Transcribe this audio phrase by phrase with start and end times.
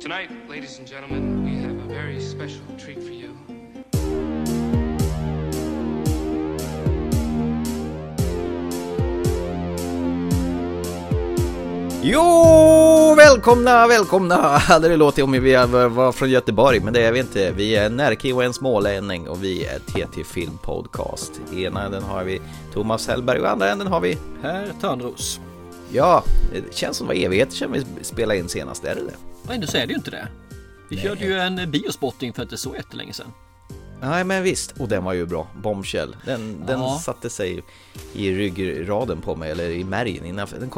[0.00, 3.28] Tonight, ladies and gentlemen, we have a very special treat for you.
[12.02, 14.36] Jo, välkomna, välkomna!
[14.36, 17.52] Hade det låtit om vi var från Göteborg, men det är vi inte.
[17.52, 21.40] Vi är Närke och en smålänning och vi är TT Film Podcast.
[21.52, 22.40] I ena änden har vi
[22.72, 24.18] Thomas Hellberg och i andra änden har vi...
[24.42, 25.40] Herr Törnros.
[25.92, 29.29] Ja, det känns som det var evigheter sedan vi spelade in senast, är det det?
[29.50, 30.28] Nej, nu säger det ju inte det.
[30.88, 31.04] Vi Nej.
[31.04, 33.32] körde ju en biospotting för inte så jättelänge sedan.
[34.00, 36.16] Nej men visst, och den var ju bra, Bombshell.
[36.26, 37.62] Den, den satte sig
[38.14, 40.58] i ryggraden på mig, eller i märgen innanför.
[40.58, 40.70] Den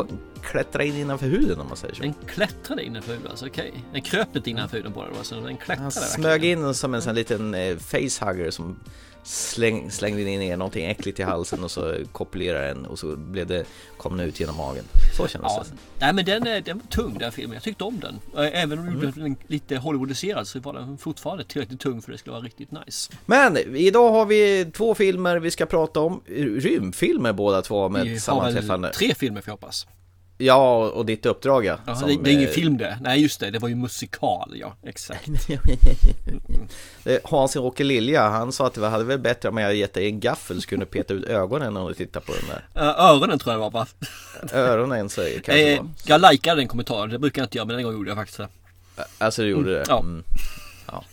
[0.43, 2.03] klättrade in innanför huden om man säger så.
[2.03, 3.69] Den klättrade innanför huden, alltså okej.
[3.69, 3.83] Okay.
[3.93, 7.03] Den kröp inte innanför huden på dig, alltså den klättrade Han smög in som en
[7.03, 8.81] sån liten eh, facehugger som
[9.23, 13.65] släng, slängde ner någonting äckligt i halsen och så kopulerade den och så blev det,
[13.97, 14.85] kom den ut genom magen.
[15.17, 15.65] Så kändes ja.
[15.71, 15.77] det.
[15.99, 18.45] Nej men den, den var tung den filmen, jag tyckte om den.
[18.53, 19.13] Även om mm.
[19.17, 22.71] den lite Hollywoodiserad så var den fortfarande tillräckligt tung för att det skulle vara riktigt
[22.71, 23.13] nice.
[23.27, 26.21] Men idag har vi två filmer vi ska prata om.
[26.27, 28.93] Rymdfilmer båda två med vi sammanträffande.
[28.93, 29.87] Tre filmer får jag hoppas.
[30.43, 31.79] Ja, och ditt uppdrag ja.
[31.87, 32.99] Jaha, det, det, är ingen eh, film det.
[33.01, 33.51] Nej, just det.
[33.51, 34.77] Det var ju musikal, ja.
[34.83, 35.29] Exakt.
[37.25, 40.63] Hans-Åke Lilja, han sa att det hade väl bättre om jag gett dig en gaffel
[40.63, 42.83] så kunde peta ut ögonen när du tittar på den där.
[42.83, 43.87] Öronen tror jag var va?
[44.53, 47.85] öronen säger kanske eh, Jag likade den kommentaren, det brukar jag inte göra men den
[47.85, 48.49] gången gjorde jag faktiskt det.
[49.19, 49.85] Alltså du gjorde det?
[49.89, 50.01] Ja.
[50.01, 50.25] Mm.
[50.87, 51.05] ja.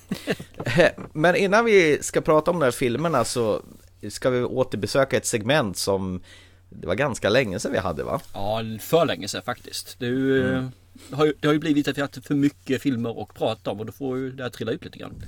[1.14, 3.62] men innan vi ska prata om de här filmerna så
[4.10, 6.22] ska vi återbesöka ett segment som
[6.70, 8.22] det var ganska länge sedan vi hade va?
[8.34, 10.00] Ja, för länge sedan faktiskt.
[10.00, 10.72] Det, ju, mm.
[11.12, 13.72] har, ju, det har ju blivit att vi har haft för mycket filmer att prata
[13.72, 15.24] om och då får ju det här trilla ut lite grann.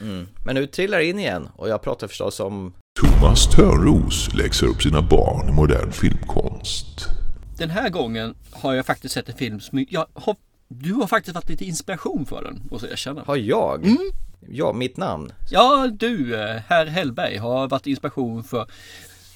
[0.00, 0.26] Mm.
[0.44, 4.82] Men nu trillar det in igen och jag pratar förstås om Thomas Törnros läxar upp
[4.82, 7.06] sina barn i modern filmkonst.
[7.58, 10.36] Den här gången har jag faktiskt sett en film som jag har,
[10.68, 13.22] du har faktiskt varit lite inspiration för den, måste jag känna.
[13.22, 13.86] Har jag?
[13.86, 14.10] Mm.
[14.48, 15.32] Ja, mitt namn.
[15.50, 18.66] Ja, du, eh, herr Hellberg, har varit inspiration för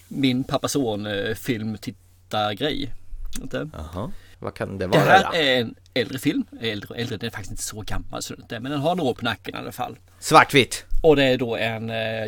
[0.09, 2.93] min pappa son eh, filmtittargrej.
[3.73, 5.05] Jaha, vad kan det vara?
[5.05, 6.45] Det här är en äldre film.
[6.61, 9.15] Äldre äldre, den är faktiskt inte så gammal så det men den har några år
[9.15, 9.99] på nacken i alla fall.
[10.19, 10.85] Svartvitt!
[11.03, 12.27] Och det är då en eh,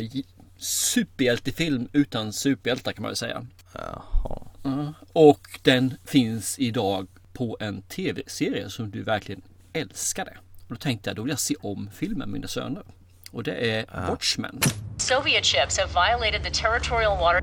[0.57, 3.45] superhjältefilm utan superhjältar kan man väl säga.
[3.73, 4.41] Jaha.
[4.65, 9.41] Uh, och den finns idag på en tv-serie som du verkligen
[9.73, 10.31] älskade.
[10.67, 12.83] Och då tänkte jag, då vill jag se om filmen med mina söner.
[13.31, 14.09] Och det är uh.
[14.09, 14.59] Watchmen.
[14.97, 17.41] Soviet ships have violated the territorial water.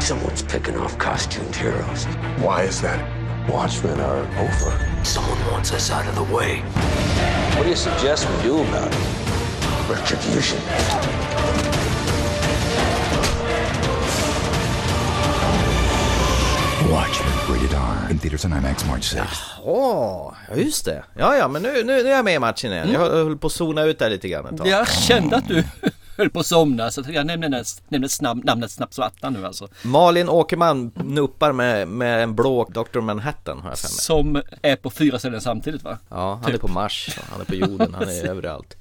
[0.00, 2.04] Someone's picking off costumed heroes.
[2.38, 3.00] Why is that?
[3.48, 5.04] Watchmen are over.
[5.04, 6.60] Someone wants us out of the way.
[7.56, 8.98] What do you suggest we do about it?
[9.88, 10.58] Retribution.
[16.90, 17.33] Watchmen.
[18.34, 18.56] Rated R.
[18.56, 19.14] In theaters on IMAX March 6.
[19.64, 21.04] Jaha, ja just det.
[21.18, 22.92] Ja, ja, men nu, nu, nu är jag med i matchen igen.
[22.92, 24.66] Jag höll på att zona ut där lite grann ett tag.
[24.66, 25.64] Jag kände att du
[26.16, 29.68] höll på att somna så jag nämnde, nämnde snabb, namnet Snabbt Svarta nu alltså.
[29.82, 33.00] Malin Åkerman nuppar med, med en blå Dr.
[33.00, 33.94] Manhattan har jag för mig.
[33.94, 35.98] Som är på fyra ställen samtidigt va?
[36.08, 36.54] Ja, han typ.
[36.54, 38.76] är på Mars, han är på jorden, han är överallt.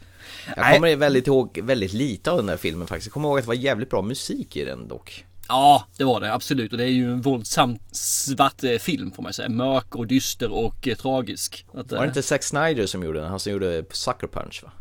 [0.55, 3.07] Jag kommer väldigt ihåg väldigt lite av den där filmen faktiskt.
[3.07, 5.25] Jag kommer ihåg att det var jävligt bra musik i den dock.
[5.47, 6.71] Ja, det var det absolut.
[6.71, 9.49] Och det är ju en våldsam svart eh, film får man säga.
[9.49, 11.65] Mörk och dyster och eh, tragisk.
[11.73, 13.29] Att, var det eh, inte Zack Snyder som gjorde den?
[13.29, 14.71] Han som gjorde Sucker Punch va?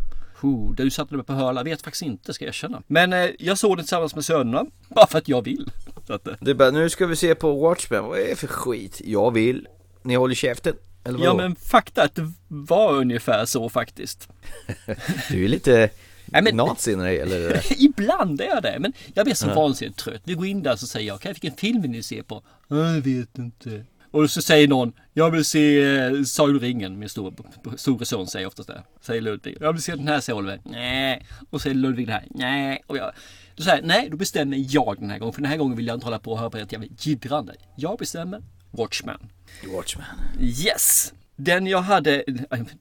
[0.42, 2.82] Oh, du satte mig på hörla, vet faktiskt inte ska jag erkänna.
[2.86, 5.70] Men eh, jag såg den tillsammans med sönerna, bara för att jag vill.
[6.08, 6.34] att, eh.
[6.40, 9.00] Du bara, nu ska vi se på Watchmen, vad är det för skit?
[9.04, 9.68] Jag vill.
[10.02, 10.74] Ni håller käften.
[11.04, 14.28] Eller ja men fakta att det var ungefär så faktiskt.
[15.30, 15.90] du är lite
[16.32, 17.66] Nej, men, nazin eller?
[17.82, 18.76] ibland är jag det.
[18.78, 19.54] Men jag blir så ja.
[19.54, 20.22] vansinnigt trött.
[20.24, 22.42] Vi går in där så säger jag, okay, vilken film vill ni se på?
[22.68, 23.84] Jag vet inte.
[24.10, 27.32] Och så säger någon, jag vill se eh, Sagan ringen, min stora,
[27.76, 28.82] stora son säger oftast det.
[29.00, 29.56] Säger Ludvig.
[29.60, 30.60] Jag vill se den här, säger Oliver.
[30.64, 31.26] Nej.
[31.50, 32.26] Och säger Ludvig det här.
[32.30, 32.82] Nej.
[32.86, 33.12] Och jag,
[33.56, 35.32] då säger nej, då bestämmer jag den här gången.
[35.32, 37.54] För den här gången vill jag inte hålla på och höra på ett jävla jiddrande.
[37.76, 39.28] Jag bestämmer Watchman.
[39.76, 40.06] Watchman.
[40.40, 41.12] Yes.
[41.36, 42.24] Den jag hade,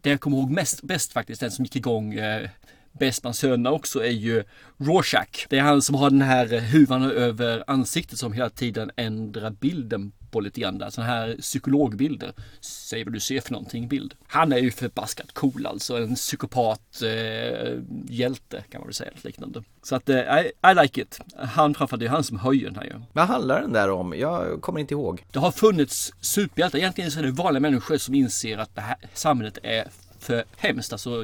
[0.02, 2.50] det jag kommer ihåg mest, bäst faktiskt, den som gick igång eh,
[2.92, 4.44] bäst bland sönerna också är ju
[4.78, 5.46] Rorschach.
[5.50, 10.12] Det är han som har den här huvan över ansiktet som hela tiden ändrar bilden
[10.32, 10.92] på lite grann.
[10.92, 12.34] Sådana här psykologbilder.
[12.62, 14.14] Säg vad du ser för någonting bild.
[14.28, 15.98] Han är ju förbaskat cool alltså.
[15.98, 17.80] En psykopat eh,
[18.10, 19.12] hjälte kan man väl säga.
[19.22, 19.64] Liknande.
[19.84, 21.20] Så att eh, I, I like it.
[21.38, 23.02] Han framförallt, det är han som höjer den här ju.
[23.14, 24.14] Vad handlar den där om?
[24.18, 25.26] Jag kommer inte ihåg.
[25.32, 26.80] Det har funnits superhjältar.
[26.80, 29.88] Egentligen så är det vanliga människor som inser att det här samhället är
[30.22, 30.92] för eh, hemskt.
[30.92, 31.24] Alltså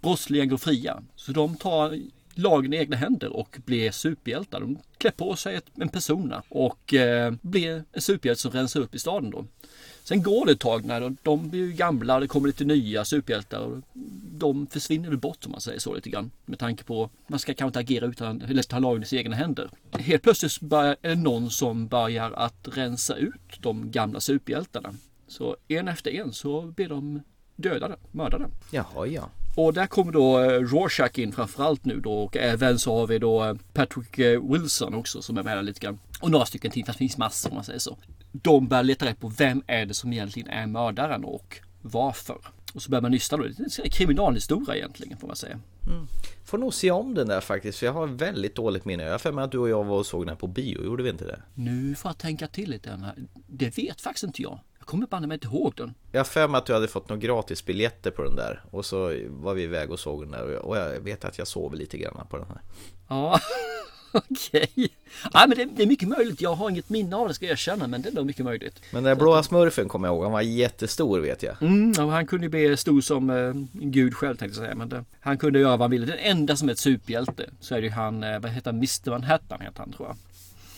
[0.00, 1.02] brottslingar går fria.
[1.16, 1.98] Så de tar
[2.34, 4.60] lagen i egna händer och blir superhjältar.
[4.60, 8.98] De klär på sig en persona och eh, blir en superhjälte som rensar upp i
[8.98, 9.44] staden då.
[10.04, 13.60] Sen går det ett tag när de, de blir gamla, det kommer lite nya superhjältar
[13.60, 13.78] och
[14.38, 16.30] de försvinner bort om man säger så lite grann.
[16.46, 19.36] Med tanke på man ska kanske inte agera utan eller ta lagen i sina egna
[19.36, 19.70] händer.
[19.92, 24.94] Helt plötsligt börjar, är det någon som börjar att rensa ut de gamla superhjältarna.
[25.28, 27.22] Så en efter en så blir de
[27.58, 28.48] dödade, mördade.
[28.70, 29.30] Jaha, ja.
[29.56, 33.18] Och där kommer då eh, Rorschach in framförallt nu då och även så har vi
[33.18, 35.98] då eh, Patrick eh, Wilson också som är med lite grann.
[36.20, 37.98] Och några stycken till, fast det finns massor om man säger så.
[38.32, 42.38] De börjar leta rätt på vem är det som egentligen är mördaren och varför.
[42.74, 43.42] Och så börjar man nysta då.
[43.42, 45.60] Det är en kriminalhistoria egentligen får man säga.
[46.44, 49.02] Får nog se om den där faktiskt, för jag har väldigt dåligt minne.
[49.02, 51.10] Jag har att du och jag var och såg den här på bio, gjorde vi
[51.10, 51.42] inte det?
[51.54, 53.12] Nu får jag tänka till lite.
[53.46, 54.60] Det vet faktiskt inte jag.
[54.88, 55.94] Kommer banne mig inte ihåg den.
[56.12, 58.84] Jag har för mig att du hade fått några gratis biljetter på den där och
[58.84, 61.98] så var vi iväg och såg den där och jag, vet att jag sov lite
[61.98, 62.60] grann på den här.
[63.08, 63.40] Ja,
[64.12, 64.90] okej.
[65.32, 66.40] Ja, men det, det är mycket möjligt.
[66.40, 68.82] Jag har inget minne av det ska jag erkänna, men det är nog mycket möjligt.
[68.90, 71.62] Men den där blåa smurfen kommer jag ihåg, han var jättestor vet jag.
[71.62, 74.74] Mm, och han kunde ju bli stor som eh, gud själv tänkte jag säga.
[74.74, 76.06] Men det, han kunde göra vad han ville.
[76.06, 78.78] Den enda som är ett superhjälte så är det ju han, eh, vad heter han,
[78.78, 80.16] Mr Manhattan heter han tror jag.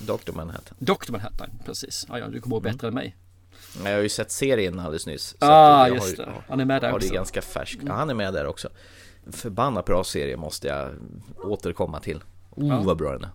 [0.06, 0.76] Dr Manhattan.
[0.78, 2.06] Dr Manhattan, precis.
[2.08, 3.16] Ja, ja, du kommer ihåg bättre än mig.
[3.84, 5.28] Jag har ju sett serien alldeles nyss.
[5.28, 6.32] så Ah, just har, det.
[6.48, 7.14] Han är med där Ja, det också.
[7.14, 7.78] ganska färsk.
[7.86, 8.68] Ja, han är med där också.
[9.32, 10.90] Förbannat bra serie måste jag
[11.44, 12.22] återkomma till.
[12.50, 12.80] Oh, Ja.
[12.84, 13.30] vad bra den är.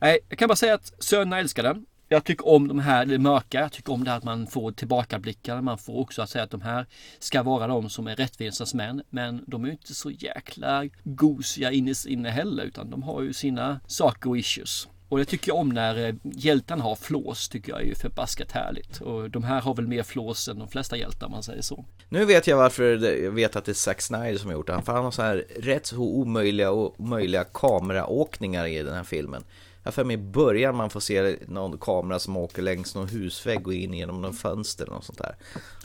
[0.00, 1.86] Nej, jag kan bara säga att sönerna älskar den.
[2.08, 3.60] Jag tycker om de här det mörka.
[3.60, 5.60] Jag tycker om det här att man får tillbakablickar.
[5.60, 6.86] Man får också att säga att de här
[7.18, 9.02] ska vara de som är rättvisans män.
[9.10, 12.64] Men de är ju inte så jäkla gosiga inne, inne heller.
[12.64, 14.88] Utan de har ju sina saker och issues.
[15.12, 17.48] Och det tycker jag om när hjältan hjältarna har flås.
[17.48, 19.00] Tycker jag är ju förbaskat härligt.
[19.00, 21.84] Och de här har väl mer flås än de flesta hjältar om man säger så.
[22.08, 24.66] Nu vet jag varför det, jag vet att det är Zack Snyder som har gjort
[24.66, 24.82] det.
[24.82, 29.44] För han har så här rätt så omöjliga och möjliga kameraåkningar i den här filmen.
[29.82, 33.66] Jag för mig i början man får se någon kamera som åker längs någon husvägg
[33.66, 35.36] och in genom någon fönster eller något sånt där.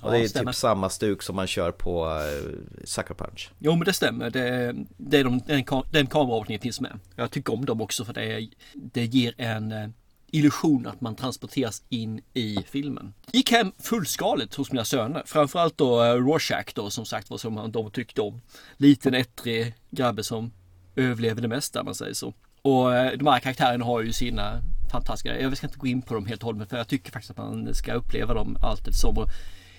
[0.01, 0.51] Och Ja, det är stämmer.
[0.51, 2.53] typ samma stuk som man kör på uh,
[2.83, 3.51] Sucker Punch.
[3.59, 4.29] Jo men det stämmer.
[4.29, 6.99] Det, det är de, den, den kameraåkningen finns med.
[7.15, 9.89] Jag tycker om dem också för det, det ger en eh,
[10.31, 13.13] illusion att man transporteras in i filmen.
[13.31, 15.23] Gick hem fullskaligt hos mina söner.
[15.25, 18.41] Framförallt då eh, Rorschach då som sagt var som de tyckte om.
[18.77, 20.51] Liten ettrig grabbe som
[20.95, 22.33] överlever det mesta om man säger så.
[22.67, 24.61] Och eh, de här karaktärerna har ju sina
[24.91, 27.31] fantastiska, jag ska inte gå in på dem helt och hållet för jag tycker faktiskt
[27.31, 29.17] att man ska uppleva dem allt eftersom.
[29.17, 29.29] Och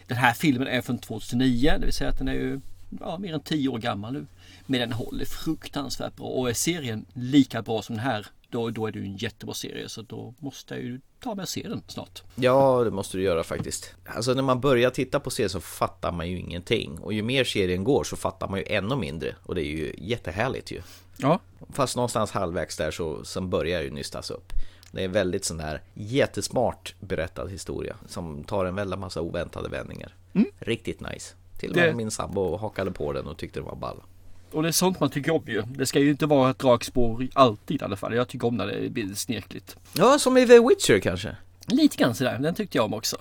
[0.07, 2.61] Den här filmen är från 2009, det vill säga att den är ju
[3.01, 4.27] ja, mer än 10 år gammal nu.
[4.67, 8.87] Men den håller fruktansvärt bra och är serien lika bra som den här då, då
[8.87, 11.63] är det ju en jättebra serie så då måste jag ju ta med och se
[11.69, 12.23] den snart.
[12.35, 13.95] Ja, det måste du göra faktiskt.
[14.07, 16.99] Alltså när man börjar titta på serien så fattar man ju ingenting.
[16.99, 19.37] Och ju mer serien går så fattar man ju ännu mindre.
[19.43, 20.83] Och det är ju jättehärligt ju.
[21.17, 21.41] Ja.
[21.73, 24.53] Fast någonstans halvvägs där så sen börjar ju nystas upp.
[24.93, 30.15] Det är väldigt sån här jättesmart berättad historia som tar en väldigt massa oväntade vändningar.
[30.59, 31.35] Riktigt nice.
[31.59, 31.95] Till och med Mm.
[31.97, 34.03] Det- min sambo hakade på den och tyckte det var ball.
[34.53, 35.63] Och det är sånt man tycker om ju.
[35.63, 38.15] Det ska ju inte vara ett dragspår alltid i alla fall.
[38.15, 39.77] Jag tycker om när det blir snirkligt.
[39.93, 41.37] Ja, som i The Witcher kanske.
[41.67, 43.17] Lite grann sådär, den tyckte jag om också.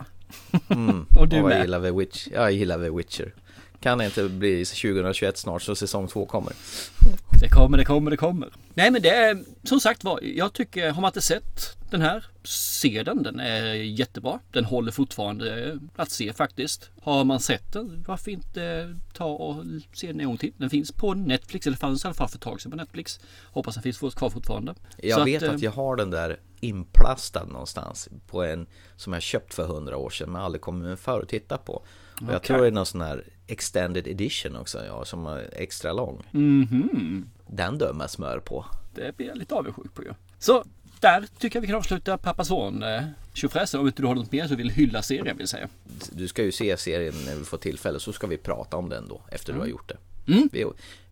[0.70, 1.06] Mm.
[1.20, 1.62] Och du Och jag med.
[1.62, 2.28] gillar The Witch.
[2.34, 3.34] Jag gillar The Witcher.
[3.80, 6.54] Kan det inte bli 2021 snart så säsong två kommer.
[7.42, 8.50] Det kommer, det kommer, det kommer.
[8.74, 12.26] Nej men det är som sagt var, jag tycker, har man inte sett den här,
[12.44, 13.24] se den.
[13.24, 14.40] Den är jättebra.
[14.52, 16.90] Den håller fortfarande att se faktiskt.
[17.02, 20.54] Har man sett den, varför inte ta och se den en gång till?
[20.58, 23.20] Den finns på Netflix, eller fanns i alla fall för ett tag sedan på Netflix.
[23.44, 24.76] Hoppas den finns kvar fortfarande.
[24.98, 29.22] Jag Så vet att, eh, jag har den där inplastad någonstans på en som jag
[29.22, 31.74] köpt för hundra år sedan men aldrig kommit för att titta på.
[31.74, 31.84] Och
[32.22, 32.40] jag Okej.
[32.40, 36.24] tror det är någon sån här extended edition också, ja, som är extra lång.
[36.32, 37.30] Mhm.
[37.48, 38.66] Den dömer smör på.
[38.96, 40.14] Det blir jag lite avundsjuk på ju.
[40.40, 40.64] Så
[41.00, 43.02] där tycker jag vi kan avsluta Pappa Son eh,
[43.34, 43.80] tjofräsen.
[43.80, 45.68] Om inte du har något mer så vill hylla serien vill säga.
[46.12, 49.08] Du ska ju se serien när vi får tillfälle så ska vi prata om den
[49.08, 49.98] då efter du har gjort det.
[50.28, 50.50] Mm.
[50.52, 50.66] Vi,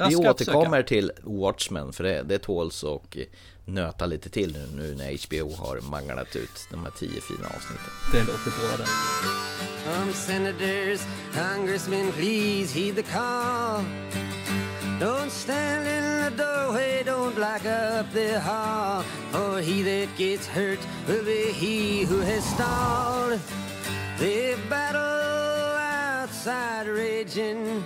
[0.09, 3.17] vi återkommer till Watchmen för det, det tåls och
[3.65, 7.91] nöta lite till nu, nu när HBO har manglat ut de här tio fina avsnitten.
[8.11, 8.91] Det låter bra det.
[10.01, 13.83] Um, senators, congressmen, please heed the call.
[14.99, 19.03] Don't stand in the doorway, don't block up the hall.
[19.31, 23.39] For he that gets hurt will be he who has stalled.
[24.19, 25.75] The battle
[26.21, 27.83] outside raging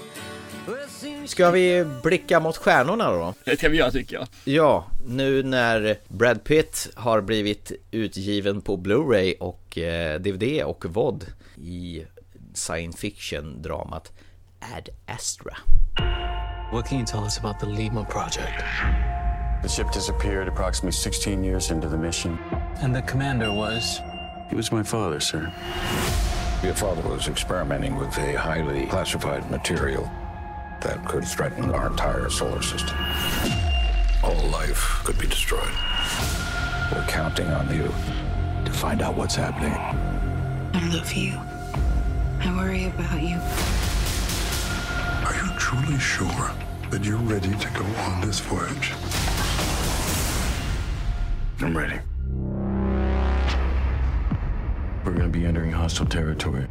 [1.25, 3.33] Ska vi blicka mot stjärnorna då?
[3.43, 4.27] Det ska vi göra tycker jag.
[4.43, 11.25] Ja, nu när Brad Pitt har blivit utgiven på Blu-ray och eh, DVD och VOD
[11.55, 12.05] i
[12.53, 14.11] science fiction-dramat
[14.75, 15.57] Ad Astra.
[16.71, 18.63] What can you tell us about the Lima project?
[19.63, 22.37] The ship disappeared approximately 16 years into the mission.
[22.81, 24.01] And the commander was?
[24.49, 25.51] He was my father, sir.
[26.63, 30.09] Your father was experimenting with a highly classified material
[30.81, 32.97] that could threaten our entire solar system.
[34.23, 35.73] All life could be destroyed.
[36.91, 37.91] We're counting on you
[38.65, 39.73] to find out what's happening.
[39.73, 41.33] I love you.
[42.41, 43.37] I worry about you.
[45.25, 46.51] Are you truly sure
[46.89, 48.93] that you're ready to go on this voyage?
[51.61, 51.99] I'm ready.
[55.05, 56.67] We're going to be entering hostile territory.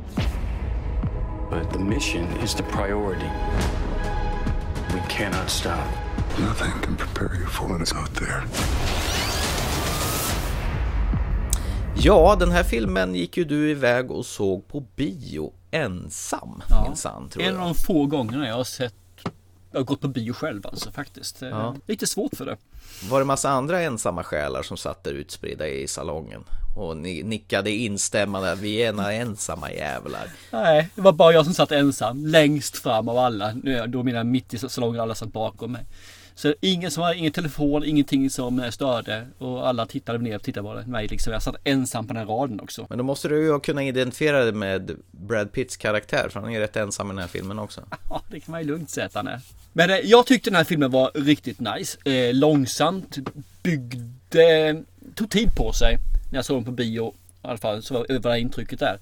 [1.51, 3.31] But the mission is the priority.
[4.95, 5.75] We cannot stop.
[6.39, 8.43] Nothing can prepare you for what is out there.
[11.97, 16.85] Ja, den här filmen gick ju du iväg och såg på bio ensam, Ja.
[16.89, 17.63] minsann tror En jag.
[17.63, 18.95] av de få gångerna jag har sett
[19.73, 21.37] jag har gått på bio själv alltså faktiskt.
[21.43, 21.75] Ja.
[21.87, 22.57] Lite svårt för det.
[23.11, 26.45] Var det massa andra ensamma själar som satt där utspridda i salongen?
[26.79, 30.31] Och ni nickade instämmande vi är några ensamma jävlar.
[30.51, 33.53] Nej, det var bara jag som satt ensam längst fram av alla.
[33.63, 35.85] Nu Då menar jag mitt i salongen, alla satt bakom mig.
[36.35, 40.43] Så ingen som har ingen telefon, ingenting som eh, störde och alla tittade ner och
[40.43, 41.33] tittade på mig liksom.
[41.33, 42.87] Jag satt ensam på den här raden också.
[42.89, 46.55] Men då måste du ju kunna identifiera dig med Brad Pitts karaktär, för han är
[46.55, 47.81] ju rätt ensam i den här filmen också.
[48.11, 49.41] Ja, det kan man ju lugnt säga att han är.
[49.73, 52.11] Men eh, jag tyckte den här filmen var riktigt nice.
[52.11, 53.19] Eh, långsamt,
[53.63, 54.83] byggde,
[55.15, 55.99] tog tid på sig
[56.31, 57.15] när jag såg den på bio.
[57.43, 59.01] I alla fall så var var det intrycket där.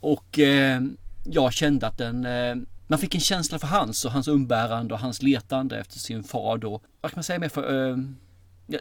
[0.00, 0.80] Och eh,
[1.24, 2.54] jag kände att den, eh,
[2.86, 6.58] man fick en känsla för hans och hans umbärande och hans letande efter sin far
[6.58, 6.80] då.
[7.00, 7.96] Vad kan man säga mer för, eh,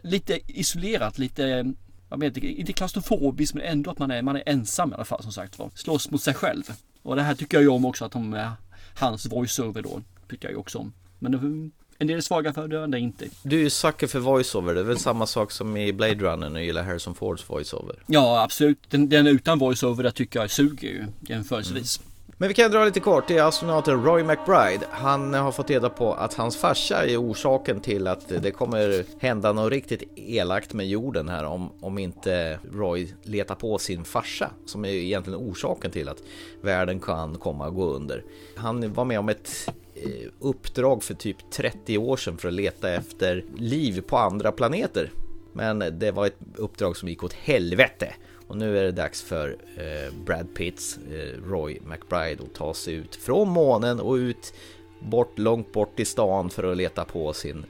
[0.03, 1.73] lite isolerat, lite
[2.09, 5.31] jag inte- klaustrofobiskt men ändå att man är, man är ensam i alla fall som
[5.31, 5.69] sagt var.
[5.75, 6.63] Slåss mot sig själv.
[7.01, 8.51] Och det här tycker jag ju om också att de, eh,
[8.95, 10.93] hans voiceover då, tycker jag ju också om.
[11.19, 13.25] Men eh, en del är svaga för det, andra inte.
[13.43, 16.49] Du är ju sucker för voiceover, det är väl samma sak som i Blade Runner
[16.49, 17.95] när du gillar Harrison Fords voiceover.
[18.07, 21.99] Ja absolut, den, den utan voiceover där tycker jag suger ju jämförelsevis.
[22.37, 24.85] Men vi kan dra lite kort, det är astronauten Roy McBride.
[24.91, 29.53] Han har fått reda på att hans farsa är orsaken till att det kommer hända
[29.53, 34.85] något riktigt elakt med jorden här om, om inte Roy letar på sin farsa, som
[34.85, 36.17] är egentligen orsaken till att
[36.61, 38.23] världen kan komma att gå under.
[38.55, 39.69] Han var med om ett
[40.03, 45.11] Eh, uppdrag för typ 30 år sedan för att leta efter liv på andra planeter.
[45.53, 48.13] Men det var ett uppdrag som gick åt helvete.
[48.47, 52.93] Och nu är det dags för eh, Brad Pitts, eh, Roy McBride att ta sig
[52.93, 54.53] ut från månen och ut
[54.99, 57.65] bort, långt bort i stan för att leta på sin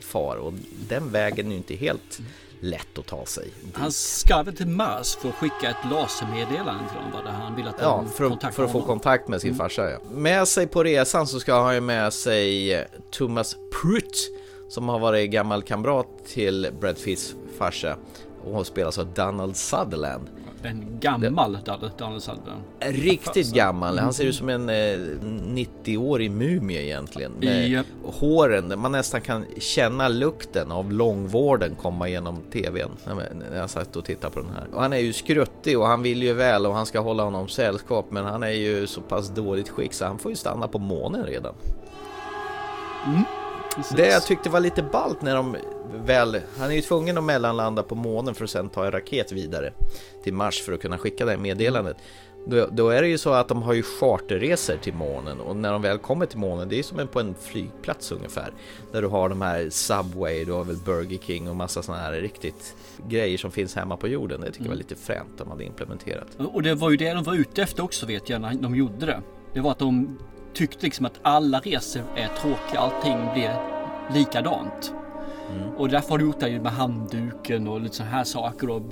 [0.00, 0.36] far.
[0.36, 0.52] Och
[0.88, 2.30] den vägen är ju inte helt mm
[2.62, 3.52] lätt att ta sig.
[3.64, 3.76] dit.
[3.76, 7.20] Han ska väl till Mars för att skicka ett lasermeddelande till va?
[7.24, 8.86] Där han vill att Ja, för att, för att få honom.
[8.86, 9.98] kontakt med sin farsa ja.
[10.10, 14.30] Med sig på resan så ska han ju med sig eh, Thomas Prutt
[14.68, 17.96] som har varit gammal kamrat till Brad Pitts farsa
[18.44, 20.28] och spelas av Donald Sutherland.
[20.64, 22.62] En gammal Donald Donald Sutherland.
[22.80, 27.32] Riktigt gammal, han ser ut som en eh, 90-årig mumie egentligen.
[27.40, 27.82] Med Ja.
[28.04, 32.90] håren, man nästan kan känna lukten av långvården komma genom tvn
[33.50, 34.66] när jag satt och tittade på den här.
[34.74, 37.48] Och han är ju skruttig och han vill ju väl och han ska hålla honom
[37.48, 40.78] sällskap men han är ju så pass dåligt skick så han får ju stanna på
[40.78, 41.54] månen redan.
[43.76, 43.96] Precis.
[43.96, 45.56] Det jag tyckte var lite ballt när de
[46.04, 49.32] väl, han är ju tvungen att mellanlanda på månen för att sen ta en raket
[49.32, 49.72] vidare
[50.22, 51.96] till Mars för att kunna skicka det här meddelandet.
[52.46, 55.72] Då, då är det ju så att de har ju charterresor till månen och när
[55.72, 58.52] de väl kommer till månen, det är som en på en flygplats ungefär.
[58.92, 62.12] Där du har de här Subway, du har väl Burger King och massa sådana här
[62.12, 62.76] riktigt
[63.08, 64.40] grejer som finns hemma på jorden.
[64.40, 66.26] Det tycker jag var lite fränt de hade implementerat.
[66.52, 69.06] Och det var ju det de var ute efter också vet jag när de gjorde
[69.06, 69.20] det.
[69.54, 70.18] Det var att de
[70.54, 73.56] tyckte liksom att alla resor är tråkiga, allting blir
[74.14, 74.94] likadant.
[75.76, 78.82] Och därför har de gjort det med handduken och lite så här saker och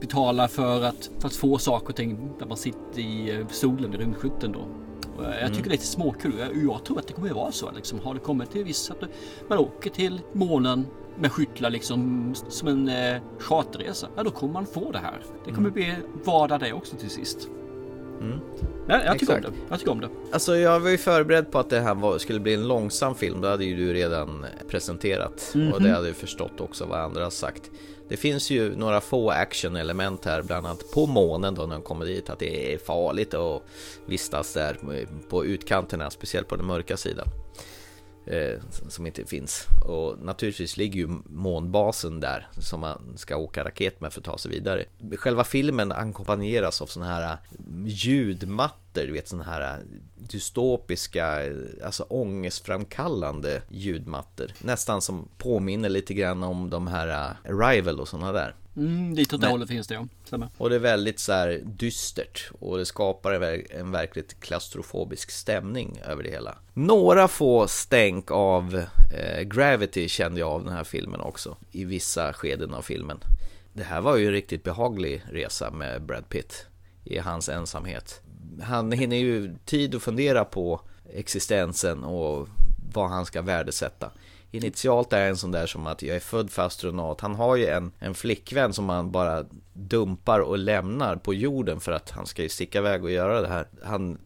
[0.00, 3.94] betala för att, för att få saker och ting där man sitter i eh, solen
[3.94, 4.60] i rymdskytten då.
[5.40, 6.34] Jag tycker det är lite småkul.
[6.38, 7.70] Jag, jag tror att det kommer att vara så.
[7.70, 8.00] Liksom.
[8.00, 9.08] Har det kommit till viss att
[9.48, 10.86] man åker till månen
[11.18, 14.08] med skyttlar liksom som en eh, charterresa.
[14.16, 15.22] Ja, då kommer man få det här.
[15.44, 15.94] Det kommer bli
[16.24, 17.48] vardag det också till sist.
[18.88, 19.52] Ja, jag tycker om det.
[19.68, 20.08] Jag tycker om det.
[20.32, 23.40] Alltså jag var ju förberedd på att det här var, skulle bli en långsam film,
[23.40, 27.30] det hade ju du redan presenterat och det hade jag förstått också vad andra har
[27.30, 27.70] sagt.
[28.08, 32.06] Det finns ju några få actionelement här, bland annat på månen då när de kommer
[32.06, 33.62] dit, att det är farligt att
[34.06, 34.78] vistas där
[35.28, 37.26] på utkanterna, speciellt på den mörka sidan.
[38.30, 39.66] Eh, som inte finns.
[39.84, 44.38] Och naturligtvis ligger ju månbasen där som man ska åka raket med för att ta
[44.38, 44.84] sig vidare.
[45.16, 47.36] Själva filmen ackompanjeras av sådana här
[47.86, 49.78] ljudmattor, du vet sådana här
[50.16, 51.42] dystopiska,
[51.84, 54.52] alltså ångestframkallande ljudmattor.
[54.58, 58.54] Nästan som påminner lite grann om de här Arrival och sådana där.
[58.76, 60.06] Mm, lite åt det hållet finns det ja.
[60.58, 66.00] Och det är väldigt så här dystert och det skapar en en verkligt klaustrofobisk stämning
[66.06, 66.58] över det hela.
[66.74, 72.32] Några få stänk av eh, Gravity kände jag av den här filmen också i vissa
[72.32, 73.18] skeden av filmen.
[73.72, 76.66] Det här var ju en riktigt behaglig resa med Brad Pitt
[77.04, 78.20] i hans ensamhet.
[78.62, 80.80] Han hinner ju tid att fundera på
[81.14, 82.48] existensen och
[82.92, 84.10] vad han ska värdesätta.
[84.50, 87.20] Initialt är en sån där som att jag är född för astronaut.
[87.20, 91.92] Han har ju en, en flickvän som han bara dumpar och lämnar på jorden för
[91.92, 93.66] att han ska ju sticka iväg och göra det här.
[93.82, 94.18] Han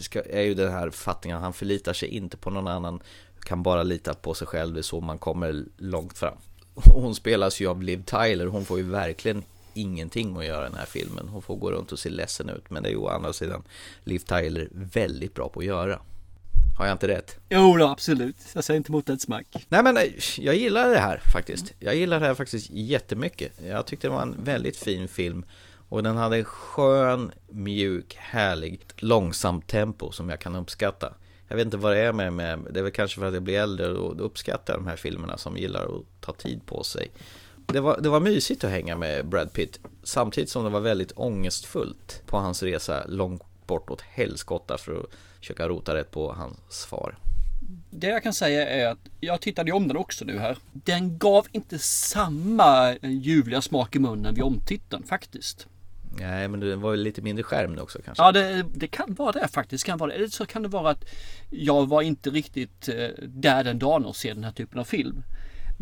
[0.00, 3.02] ska, är ju den här fattningen, han förlitar sig inte på någon annan,
[3.40, 6.36] kan bara lita på sig själv, det är så man kommer långt fram.
[6.74, 9.42] Hon spelas ju av Liv Tyler, hon får ju verkligen
[9.74, 11.28] ingenting att göra i den här filmen.
[11.28, 13.62] Hon får gå runt och se ledsen ut, men det är ju å andra sidan
[14.04, 15.98] Liv Tyler väldigt bra på att göra.
[16.82, 17.38] Har jag inte rätt?
[17.48, 18.36] Jo då, absolut.
[18.54, 19.46] Jag säger inte emot ett smack.
[19.68, 20.02] Nej men eh,
[20.38, 21.74] jag gillar det här faktiskt.
[21.78, 23.52] Jag gillar det här faktiskt jättemycket.
[23.66, 25.44] Jag tyckte det var en väldigt fin film.
[25.88, 31.14] Och den hade en skön, mjuk, härlig, långsamt tempo som jag kan uppskatta.
[31.48, 33.42] Jag vet inte vad det är med, med det är väl kanske för att jag
[33.42, 37.10] blir äldre och uppskattar de här filmerna som gillar att ta tid på sig.
[37.66, 41.12] Det var, det var mysigt att hänga med Brad Pitt samtidigt som det var väldigt
[41.16, 45.06] ångestfullt på hans resa långt bort åt helskotta för att
[45.42, 47.18] försöka rota rätt på hans far.
[47.90, 50.58] Det jag kan säga är att jag tittade om den också nu här.
[50.72, 55.66] Den gav inte samma ljuvliga smak i munnen vid omtiteln faktiskt.
[56.18, 58.22] Nej, men det var lite mindre skärm nu också kanske.
[58.24, 59.84] Ja, det, det kan vara det faktiskt.
[59.86, 60.16] Kan vara det.
[60.16, 61.04] Eller så kan det vara att
[61.50, 65.22] jag var inte riktigt eh, där den dagen och se den här typen av film.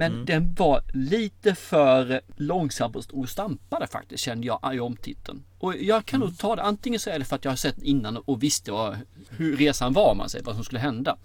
[0.01, 0.25] Men Mm.
[0.27, 5.43] den var lite för långsamt och stampade faktiskt kände jag i omtiteln.
[5.59, 6.29] Och jag kan Mm.
[6.29, 8.73] nog ta det, antingen så är det för att jag har sett innan och visste
[8.73, 8.97] vad,
[9.29, 11.17] hur resan var, man säger, vad som skulle hända.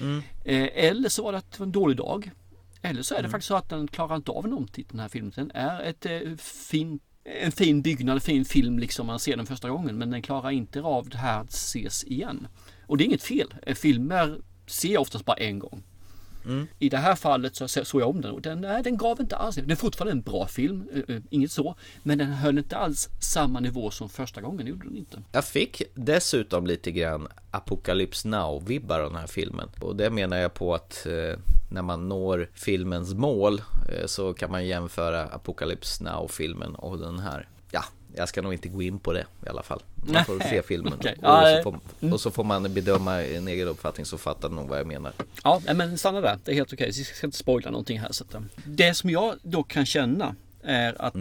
[0.00, 0.22] Mm.
[0.44, 2.30] Eh, eller så var det att det var en dålig dag.
[2.82, 3.30] Eller så är det Mm.
[3.30, 5.32] faktiskt så att den klarar inte av en omtitel den här filmen.
[5.36, 7.00] Den är ett eh, fin,
[7.44, 9.98] en fin byggnad, en fin film liksom man ser den första gången.
[9.98, 12.46] Men den klarar inte av det här att ses igen.
[12.86, 13.54] Och det är inget fel.
[13.66, 15.82] Eh, Filmer ser jag oftast bara en gång.
[16.46, 16.66] Mm.
[16.78, 19.36] I det här fallet så såg jag om den och den, nej, den gav inte
[19.36, 21.74] alls Den är fortfarande en bra film, eh, eh, inget så.
[22.02, 25.22] Men den höll inte alls samma nivå som första gången, det gjorde den inte.
[25.32, 29.68] Jag fick dessutom lite grann Apocalypse Now-vibbar av den här filmen.
[29.80, 31.38] Och det menar jag på att eh,
[31.70, 37.48] när man når filmens mål eh, så kan man jämföra Apocalypse Now-filmen och den här.
[38.14, 39.82] Ja, jag ska nog inte gå in på det i alla fall.
[40.06, 41.16] Man får Nej, se filmen okej.
[41.22, 44.78] och, så får, och så får man bedöma en egen uppfattning så fattar nog vad
[44.78, 45.12] jag menar.
[45.44, 46.38] Ja, men stanna där.
[46.44, 46.86] Det är helt okej.
[46.96, 48.12] Vi ska inte spoila någonting här.
[48.12, 51.14] Så att, eh, det som jag då kan känna är att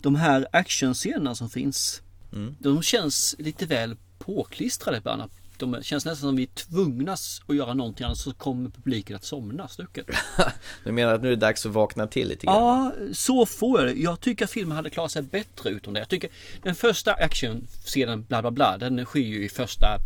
[0.00, 2.00] de här actionscenerna som finns,
[2.32, 2.56] Mm.
[2.58, 5.22] de känns lite väl påklistrade ibland.
[5.58, 7.12] De känns nästan som vi är tvungna
[7.46, 10.06] att göra någonting annars så kommer publiken att somna stycket.
[10.84, 12.56] Du menar att nu är det dags att vakna till lite grann?
[12.56, 14.00] Ja, så får jag det.
[14.00, 16.00] Jag tycker att filmen hade klarat sig bättre utom det.
[16.00, 16.30] Jag tycker
[16.62, 19.98] den första actionscenen, bla bla bla, den sker ju i första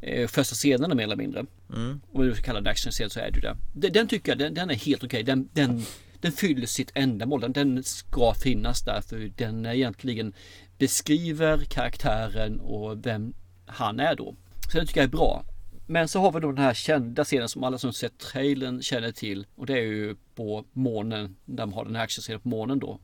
[0.00, 1.46] eh, första scenerna mer eller mindre.
[1.74, 2.00] Mm.
[2.12, 3.90] Om du kallar det actionscen så är det ju det.
[3.90, 5.22] Den, tycker jag, den, den är helt okej.
[5.22, 5.84] Den, den,
[6.20, 7.40] den fyller sitt ändamål.
[7.40, 10.32] Den, den ska finnas där för den egentligen
[10.78, 13.34] beskriver karaktären och vem
[13.66, 14.36] han är då.
[14.72, 15.44] Så den tycker jag är bra.
[15.86, 19.12] Men så har vi då den här kända scenen som alla som sett trailern känner
[19.12, 19.46] till.
[19.56, 23.00] Och det är ju på månen, där de har den här actionscenen på månen då.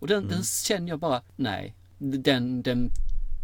[0.00, 1.74] Och den, den känner jag bara, nej.
[1.98, 2.90] Den, den,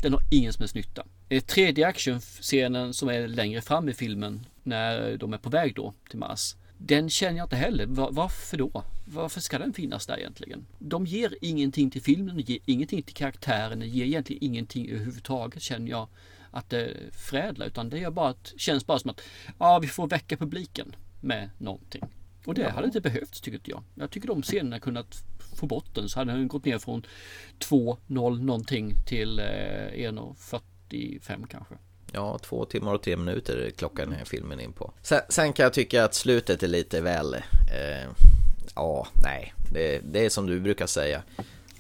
[0.02, 1.04] den har ingen som helst nytta.
[1.46, 6.18] Tredje actionscenen som är längre fram i filmen, när de är på väg då till
[6.18, 6.56] Mars.
[6.78, 7.87] Den känner jag inte heller.
[7.87, 8.84] Va- Varför då?
[9.04, 10.66] Varför ska den finnas där egentligen?
[10.78, 15.62] De ger ingenting till filmen, de ger ingenting till karaktären, de ger egentligen ingenting överhuvudtaget
[15.62, 16.08] känner jag
[16.54, 17.66] att det förädlar.
[17.66, 19.20] Utan det gör bara att, känns bara som att
[19.58, 22.02] ja, vi får väcka publiken med någonting.
[22.46, 22.70] Och det Ja.
[22.70, 23.82] hade inte behövts tycker inte jag.
[23.94, 25.24] Jag tycker de scenerna kunnat
[25.56, 27.06] få bort den så hade den gått ner från
[27.58, 29.44] 2.0 någonting till eh,
[29.92, 31.74] 1.45 kanske.
[32.12, 34.92] Ja, två timmar och tre minuter är klockan den här filmen in på.
[35.02, 37.34] Sen, sen kan jag tycka att slutet är lite väl...
[37.34, 38.08] Eh,
[38.74, 39.54] ja, nej.
[39.72, 41.22] Det, det är som du brukar säga.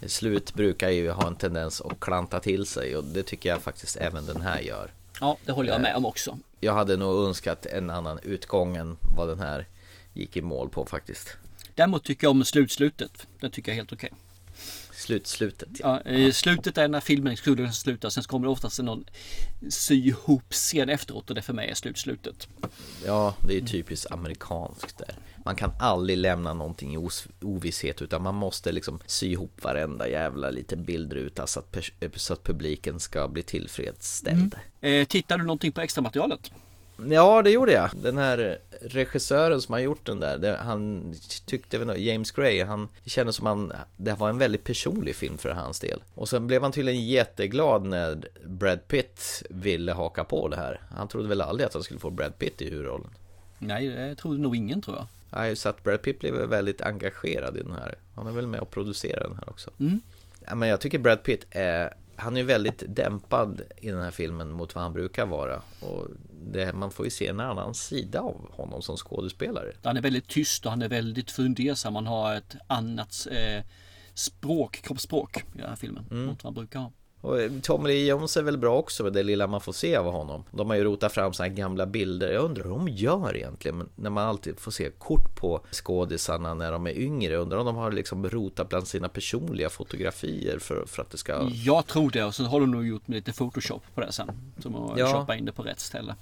[0.06, 3.96] Slut brukar ju ha en tendens att klanta till sig och det tycker jag faktiskt
[3.96, 4.90] även den här gör.
[5.20, 6.38] Ja, det håller jag med om också.
[6.60, 9.66] Jag hade nog önskat en annan utgång än vad den här
[10.12, 11.36] gick i mål på faktiskt.
[11.74, 13.26] Däremot tycker jag om slutslutet.
[13.40, 14.12] Det tycker jag är helt okej.
[15.04, 15.68] Slutslutet.
[15.80, 18.10] Ja, i slutet är när filmen skulle sluta.
[18.10, 19.04] Sen kommer det oftast någon
[19.68, 22.48] sy ihop scen efteråt och det för mig är slutslutet.
[23.06, 25.14] Ja, det är typiskt amerikanskt där.
[25.44, 27.08] Man kan aldrig lämna någonting i
[27.40, 31.76] ovisshet utan man måste liksom sy ihop varenda jävla liten bildruta så att,
[32.14, 34.54] så att publiken ska bli tillfredsställd.
[34.80, 36.50] Eh, tittar du någonting på extra materialet?
[36.96, 37.90] Ja, det gjorde jag.
[37.94, 41.14] Den här regissören som har gjort den där, det, han
[41.46, 45.38] tyckte väl, James Gray, han det kändes som han, det var en väldigt personlig film
[45.38, 46.02] för hans del.
[46.14, 50.80] Och sen blev han tydligen jätteglad när Brad Pitt ville haka på det här.
[50.90, 53.10] Han trodde väl aldrig att han skulle få Brad Pitt i huvudrollen.
[53.58, 55.06] Nej, det trodde nog ingen tror jag.
[55.30, 57.94] Nej, så att Brad Pitt blev väldigt engagerad i den här.
[58.14, 59.70] Han är väl med och producerar den här också.
[59.80, 60.00] Mm.
[60.46, 64.50] Ja, men jag tycker Brad Pitt är han är väldigt dämpad i den här filmen
[64.50, 65.62] mot vad han brukar vara.
[65.80, 66.08] Och
[66.52, 69.72] det, man får ju se en annan sida av honom som skådespelare.
[69.82, 71.94] Han är väldigt tyst och han är väldigt fundersam.
[71.94, 73.64] Han har ett annat eh,
[74.14, 76.04] språk, kroppsspråk i den här filmen.
[76.10, 76.26] Mm.
[76.26, 76.92] Mot vad han brukar ha.
[77.24, 80.12] Och Tommy Lee Jones är väl bra också med det lilla man får se av
[80.12, 80.44] honom.
[80.50, 82.32] De har ju rotat fram sådana här gamla bilder.
[82.32, 83.78] Jag undrar hur de gör egentligen.
[83.78, 87.36] Men när man alltid får se kort på skådisarna när de är yngre.
[87.36, 91.48] Undrar om de har liksom rotat bland sina personliga fotografier för, för att det ska...
[91.52, 94.30] Jag tror det och så har de nog gjort med lite photoshop på det sen.
[94.58, 95.12] Som att Ja.
[95.12, 96.14] shoppa in det på rätt ställe.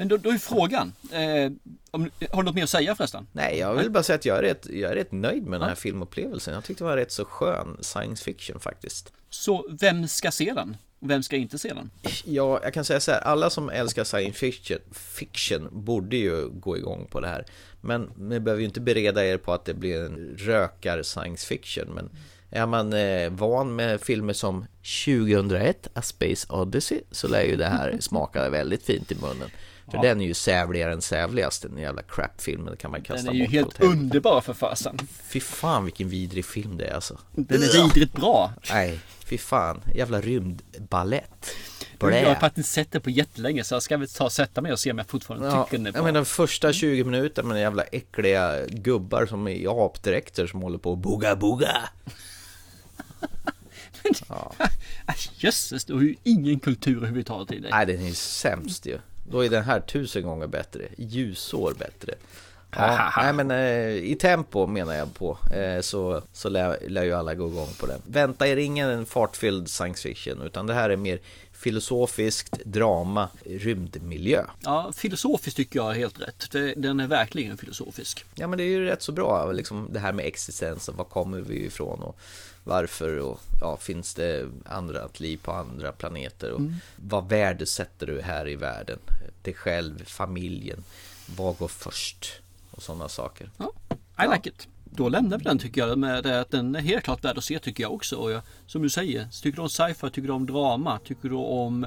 [0.00, 0.92] Men då, då är frågan.
[1.12, 1.52] Eh,
[1.90, 3.26] om, har du något mer att säga förresten?
[3.32, 5.68] Nej, jag vill bara säga att jag är rätt, jag är rätt nöjd med den
[5.68, 6.54] här filmupplevelsen.
[6.54, 9.12] Jag tyckte det var rätt så skön science fiction faktiskt.
[9.30, 10.76] Så vem ska se den?
[10.98, 11.90] Vem ska inte se den?
[12.24, 16.76] Ja, jag kan säga så här, alla som älskar science fiction, fiction borde ju gå
[16.76, 17.44] igång på det här.
[17.80, 21.88] Men ni behöver ju inte bereda er på att det blir en rökar science fiction.
[21.94, 22.10] Men
[22.50, 24.66] är man eh, van med filmer som
[25.04, 29.50] 2001, A Space Odyssey, så lär ju det här smaka väldigt fint i munnen.
[29.90, 30.02] För Ja.
[30.02, 33.46] den är ju sävligare än sävligast, den jävla crap-filmen, kan man kasta Den är ju
[33.46, 34.98] helt underbar för fasen.
[35.28, 37.18] Fy fan vilken vidrig film det är alltså.
[37.34, 38.52] Den är vidrigt bra.
[38.70, 39.80] Nej, fy fan.
[39.94, 41.50] Jävla rymdballett.
[42.00, 44.72] Jag har faktiskt sett det på jättelänge så jag ska väl ta och sätta mig
[44.72, 45.98] och se om jag fortfarande Ja, tycker den är bra.
[45.98, 50.62] jag menar de första 20 minuterna med jävla äckliga gubbar som är i apdräkter som
[50.62, 51.76] håller på och boga boga.
[55.36, 57.70] Jösses, du har ju ingen kultur överhuvudtaget i dig.
[57.70, 58.98] Nej, den är sämst ju.
[59.24, 60.82] Då är den här tusen gånger bättre.
[60.96, 62.14] Ljusår bättre.
[62.76, 67.12] Ja, nej men eh, i tempo menar jag på eh, så, så lär, lär ju
[67.12, 68.00] alla gå igång på den.
[68.06, 71.18] Vänta er ingen fartfylld science fiction utan det här är mer
[71.52, 74.44] filosofiskt drama, rymdmiljö.
[74.60, 76.50] Ja, filosofiskt tycker jag är helt rätt.
[76.76, 78.24] Den är verkligen filosofisk.
[78.34, 81.40] Ja men det är ju rätt så bra, liksom det här med existensen, var kommer
[81.40, 82.18] vi ifrån och
[82.64, 86.74] varför och ja, finns det andra liv på andra planeter och Mm.
[86.96, 88.98] vad värdesätter du här i världen?
[89.42, 90.84] Dig själv, familjen,
[91.36, 92.32] vad går först?
[92.70, 93.50] Och sådana saker.
[94.24, 94.68] I like it.
[94.84, 97.58] Då lämnar vi den tycker jag med att den är helt klart värd att se
[97.58, 98.16] tycker jag också.
[98.16, 101.34] Och jag, som du säger, tycker du om sci-fi, tycker du om drama, tycker du
[101.34, 101.86] om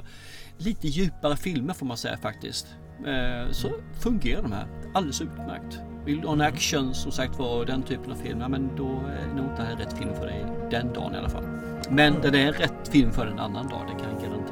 [0.58, 2.66] lite djupare filmer får man säga faktiskt.
[3.06, 5.80] Eh, så fungerar de här alldeles utmärkt.
[6.04, 8.88] Vill du ha en action som sagt var den typen av film, ja, men då
[8.88, 11.44] är nog inte det här rätt film för dig den dagen i alla fall.
[11.90, 14.43] Men den är rätt film för en annan dag, det kan jag garantera.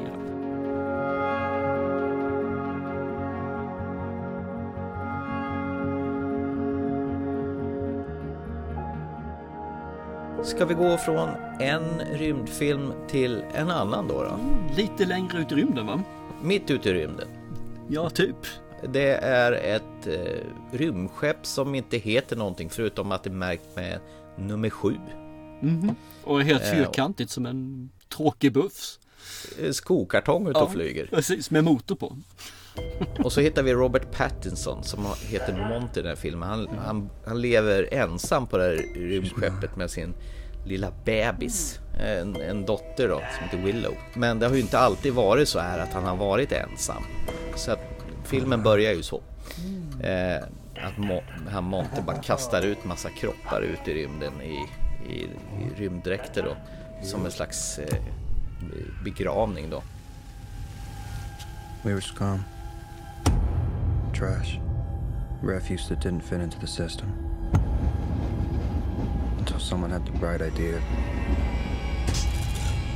[10.44, 11.28] Ska vi gå från
[11.60, 14.22] en rymdfilm till en annan då?
[14.22, 14.38] då?
[14.76, 16.02] Lite längre ut i rymden va?
[16.42, 17.28] Mitt ute i rymden.
[17.88, 18.36] Ja, typ.
[18.88, 23.98] Det är ett eh, rymdskepp som inte heter någonting förutom att det är märkt med
[24.36, 24.94] nummer sju.
[25.60, 25.94] Mhm.
[26.24, 28.98] Och helt Eh, fyrkantigt som en tråkig buffs.
[29.62, 31.06] Eh, Skokartong ute och flyger.
[31.06, 32.16] Precis, med motor på.
[33.24, 36.48] Och så hittar vi Robert Pattinson som heter Monty i den här filmen.
[36.48, 40.14] Han, han, han lever ensam på det här rymdskeppet med sin
[40.64, 41.80] lilla bebis.
[42.00, 43.94] En, en dotter då, som heter Willow.
[44.14, 47.02] Men det har ju inte alltid varit så här att han har varit ensam.
[47.56, 47.80] Så att
[48.24, 49.22] filmen börjar ju så.
[50.02, 50.42] Eh,
[50.86, 54.66] att Mo, han Monty bara kastar ut massa kroppar ut i rymden i,
[55.12, 55.28] i, i
[55.76, 56.56] rymddräkter då.
[57.06, 57.98] Som en slags eh,
[59.04, 59.82] begravning då.
[61.82, 62.40] We were scum.
[64.12, 64.60] Trash.
[65.40, 67.12] Refuse that didn't fit into the system.
[69.38, 70.76] Until someone had the bright idea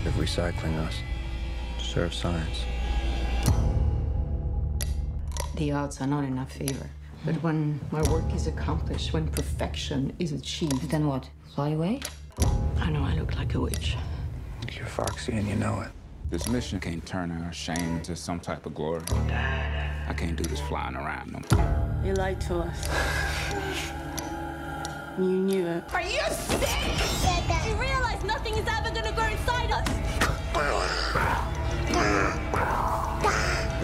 [0.05, 0.95] of recycling us
[1.79, 2.65] to serve science.
[5.57, 6.91] The odds are not in our favor.
[7.25, 11.29] But when my work is accomplished, when perfection is achieved, then what?
[11.55, 12.01] Fly away?
[12.79, 13.97] I know I look like a witch.
[14.71, 15.96] You're foxy and you know it.
[16.29, 19.03] This mission can't turn our shame into some type of glory.
[20.09, 22.03] I can't do this flying around no more.
[22.05, 22.89] You lied to us.
[25.19, 25.85] You knew it.
[25.95, 26.69] Are you sick?
[27.65, 29.89] You realize nothing is ever gonna grow inside us.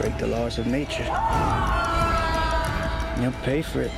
[0.00, 1.04] Break the laws of nature.
[3.20, 3.92] You'll pay for it.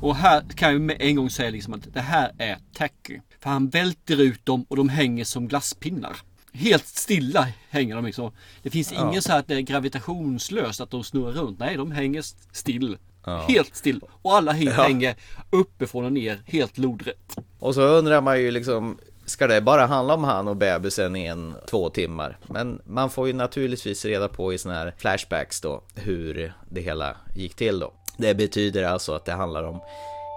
[0.00, 3.20] Och här kan jag med en gång säga liksom att det här är Tacky.
[3.44, 6.16] För han välter ut dem och de hänger som glasspinnar.
[6.52, 8.32] Helt stilla hänger de liksom.
[8.62, 9.08] Det finns Ja.
[9.10, 11.58] ingen så här att det är gravitationslöst att de snurrar runt.
[11.58, 12.98] Nej, de hänger st- still.
[13.24, 13.44] Ja.
[13.48, 14.00] Helt still.
[14.22, 14.82] Och alla hänger, Ja.
[14.82, 15.14] hänger
[15.50, 17.36] uppifrån och ner helt lodrätt.
[17.58, 21.24] Och så undrar man ju liksom Ska det bara handla om han och bebisen i
[21.26, 22.38] en två timmar?
[22.46, 27.16] Men man får ju naturligtvis reda på i såna här flashbacks då hur det hela
[27.34, 27.92] gick till då.
[28.16, 29.80] Det betyder alltså att det handlar om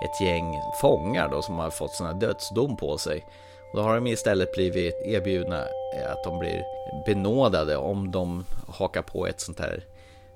[0.03, 3.25] ett gäng fångar då som har fått såna dödsdom på sig.
[3.71, 5.61] Och då har de istället blivit erbjudna
[5.95, 6.63] eh, att de blir
[7.05, 9.83] benådade om de hakar på ett sånt här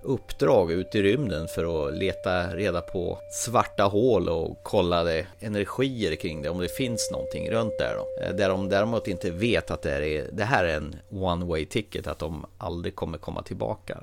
[0.04, 6.42] uppdrag ut i rymden för att leta reda på svarta hål och kollade energier kring
[6.42, 8.24] det, om det finns någonting runt där då.
[8.24, 11.46] Eh, där de däremot inte vet att det här är, det här är en one
[11.46, 13.98] way ticket, att de aldrig kommer komma tillbaka.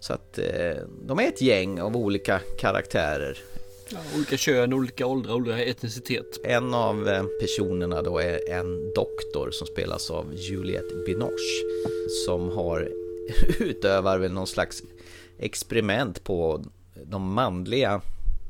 [0.00, 3.38] Så att eh, de är ett gäng av olika karaktärer.
[3.90, 6.40] Ja, olika kön, olika åldrar, olika etnicitet.
[6.44, 11.64] En av eh, personerna då är en doktor som spelas av Juliette Binoche
[12.26, 12.88] som har
[13.58, 14.82] utövar väl någon slags
[15.38, 16.64] experiment på
[17.04, 18.00] de manliga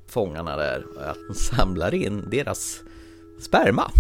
[0.09, 2.81] fångarna där att de samlar in deras
[3.41, 3.91] sperma.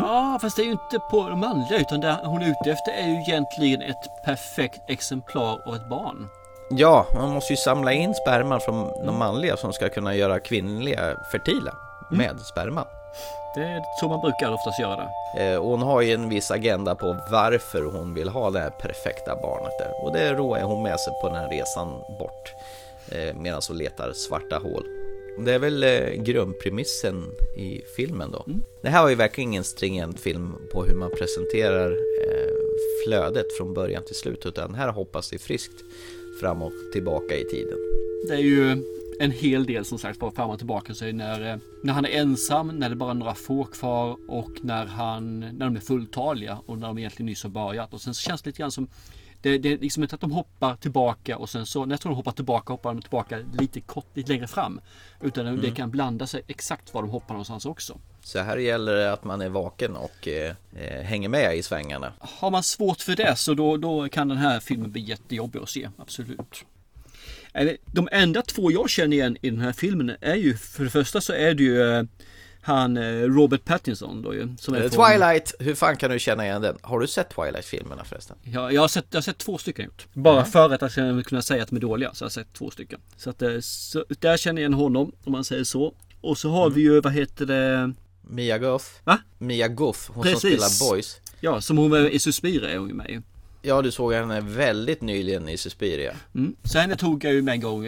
[0.00, 2.92] Ja, fast det är ju inte på de manliga utan det hon är ute efter
[2.92, 6.28] är ju egentligen ett perfekt exemplar av ett barn.
[6.70, 11.16] Ja, man måste ju samla in sperman från de manliga som ska kunna göra kvinnliga
[11.32, 11.74] fertila
[12.10, 12.86] med sperman.
[13.54, 14.96] Det är så man brukar oftast göra
[15.36, 15.42] det.
[15.52, 19.36] Eh, Hon har ju en viss agenda på varför hon vill ha det här perfekta
[19.42, 20.04] barnet där.
[20.04, 22.54] Och det roar hon med sig på den här resan bort.
[23.12, 24.84] Eh, medan hon letar svarta hål.
[25.38, 27.24] Det är väl eh, grundpremissen
[27.56, 28.44] i filmen då.
[28.82, 32.52] Det här var ju verkligen ingen stringent film på hur man presenterar eh,
[33.04, 34.46] flödet från början till slut.
[34.46, 35.84] Utan här hoppas det friskt
[36.40, 37.78] fram och tillbaka i tiden.
[38.28, 38.84] Det är ju
[39.20, 40.94] en hel del som sagt var fram och tillbaka.
[40.94, 44.16] Så när, eh, när han är ensam, när det är bara är några få kvar
[44.28, 47.94] och när, han, när de är fulltaliga och när de egentligen nyss har börjat.
[47.94, 48.88] Och sen så känns det lite grann som
[49.40, 52.16] det, det är liksom inte att de hoppar tillbaka och sen så nästa gång de
[52.16, 54.80] hoppar tillbaka hoppar de tillbaka lite kort, lite längre fram.
[55.22, 55.74] Utan det Mm.
[55.74, 57.98] kan blanda sig exakt var de hoppar någonstans också.
[58.22, 62.12] Så här gäller det att man är vaken och eh, eh, hänger med i svängarna.
[62.20, 65.68] Har man svårt för det så då, då kan den här filmen bli jättejobbig att
[65.68, 66.64] se, absolut.
[67.52, 70.90] Eller, De enda två jag känner igen i den här filmen är ju, för det
[70.90, 72.02] första så är det ju eh,
[72.66, 74.48] han eh, Robert Pattinson då ju.
[74.58, 76.76] Som är Eh, från- Twilight, hur fan kan du känna igen den?
[76.82, 78.36] Har du sett Twilight-filmerna förresten?
[78.42, 80.06] Ja, jag, har sett, jag har sett två stycken gjort.
[80.12, 82.52] Bara för att jag ska kunna säga att de är dåliga så har jag sett
[82.52, 83.00] två stycken.
[83.16, 85.94] Så att eh, så, där känner jag igen honom om man säger så.
[86.20, 87.92] Och så har vi ju, vad heter det?
[88.22, 88.84] Mia Goth.
[89.04, 89.18] Va?
[89.38, 90.40] Mia Goth, hon Precis.
[90.40, 91.20] som spelar Boys.
[91.40, 93.20] Ja, som hon var i Suspira är hon ju med i.
[93.62, 96.14] Ja, du såg henne väldigt nyligen i Suspiria.
[96.34, 96.56] Mm.
[96.64, 97.86] Så henne tog jag ju med en gång.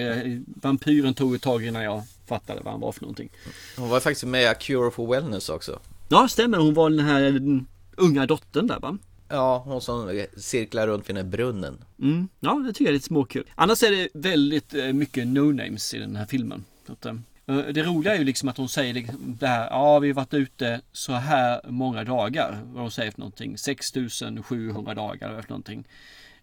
[0.63, 3.31] Vampyren tog ett tag innan jag fattade vad han var för någonting.
[3.77, 5.79] Hon var faktiskt med i A Cure for Wellness också.
[6.09, 6.59] Ja, stämmer.
[6.59, 8.99] Hon var den här den unga dottern där va?
[9.29, 11.85] Ja, hon som cirklar runt vid den här brunnen.
[12.03, 12.29] Mm.
[12.41, 13.51] Ja, det tycker jag är lite småkul.
[13.55, 16.65] Annars är det väldigt eh, mycket no-names i den här filmen.
[17.47, 20.15] Eh, det roliga är ju liksom att hon säger liksom det här, ja vi har
[20.15, 22.59] varit ute så här många dagar.
[22.65, 25.85] Vad de säger för någonting, 6700 dagar eller någonting.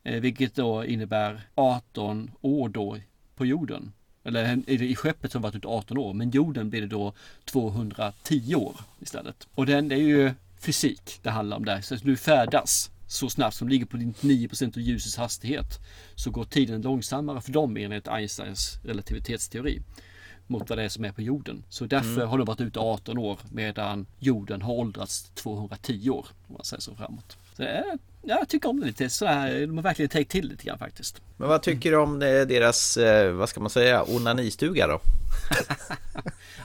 [0.04, 2.98] Eh, vilket då innebär 18 år då
[3.36, 3.92] på jorden.
[4.26, 7.14] Eller i skeppet som varit ute 18 år, men jorden blir det då
[7.46, 9.48] 210 år istället.
[9.56, 11.82] Och den det är ju fysik det handlar om där.
[11.82, 15.80] Så att du färdas så snabbt som ligger på 99% av ljusets hastighet
[16.16, 19.82] så går tiden långsammare för dem enligt Einsteins relativitetsteori
[20.48, 21.64] mot vad det är som är på jorden.
[21.70, 22.28] Så därför Mm.
[22.30, 26.28] har de varit ute 18 år medan jorden har åldrats 210 år.
[26.48, 27.38] Om man säger så framåt.
[27.58, 27.82] Så, eh,
[28.28, 29.68] ja, jag tycker om det lite sådär.
[29.68, 31.22] De har verkligen tänkt till lite grann faktiskt.
[31.38, 35.02] Men vad tycker du om det, deras, eh, vad ska man säga, onanistuga då?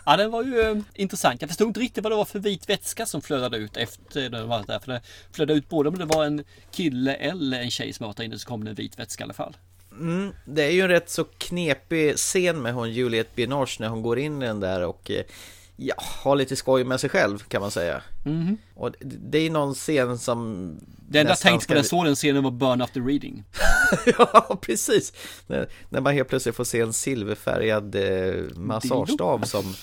[0.07, 1.41] Ja, den var ju eh, intressant.
[1.41, 4.49] Jag förstod inte riktigt vad det var för vit vätska som flödade ut efter den
[4.49, 4.79] var där.
[4.79, 5.01] För det
[5.33, 8.39] flödade ut både om det var en kille eller en tjej som var där inne
[8.39, 9.57] så kom det en vit vätska i alla fall.
[9.93, 14.03] Mm, det är ju en rätt så knepig scen med hon Juliette Binoche när hon
[14.03, 15.25] går in i den där och eh,
[15.83, 18.03] ja, har lite skoj med sig själv kan man säga.
[18.25, 18.59] Mhm.
[18.75, 20.71] Och det- det är någon scen som
[21.09, 23.45] Det enda jag tänkte på när jag såg den scenen var Burn After Reading.
[24.19, 25.13] ja, precis.
[25.47, 29.75] När, när man helt plötsligt får se en silverfärgad eh, massagestav som...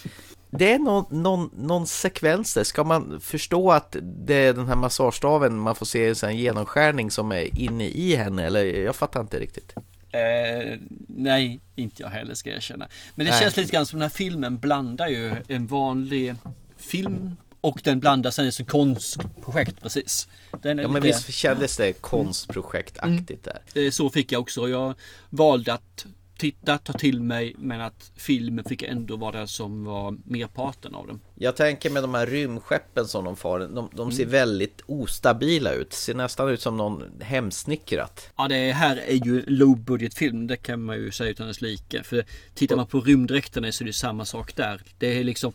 [0.50, 2.64] Det är någon, någon, någon sekvens där.
[2.64, 7.32] Ska man förstå att det är den här massagestaven man får se en genomskärning som
[7.32, 8.46] är inne i henne?
[8.46, 9.74] Eller jag fattar inte riktigt.
[10.12, 10.78] Eh,
[11.18, 12.88] nej, inte jag heller ska jag erkänna.
[13.16, 13.42] Men det Nej.
[13.42, 16.36] känns lite grann som den här filmen blandar ju en vanlig
[16.78, 20.28] film och den blandas sen som konstprojekt precis.
[20.62, 23.86] Den är Ja men lite- visst kändes det konstprojektaktigt där.
[23.86, 24.70] Eh, Så fick jag också.
[24.70, 24.94] Jag
[25.30, 26.06] valde att
[26.38, 31.08] titta, ta till mig men att filmen fick ändå vara det som var merparten av
[31.08, 31.19] den.
[31.36, 34.32] Jag tänker med de här rymdskeppen som de far, de, de ser Mm.
[34.32, 35.93] väldigt ostabila ut.
[35.93, 38.30] Ser nästan ut som någon hemsnickrat.
[38.38, 40.47] Ja det här är ju low budget film.
[40.47, 42.04] Det kan man ju säga utan dess like.
[42.04, 44.82] För tittar man på rymddräkterna så är det samma sak där.
[44.97, 45.54] Det är liksom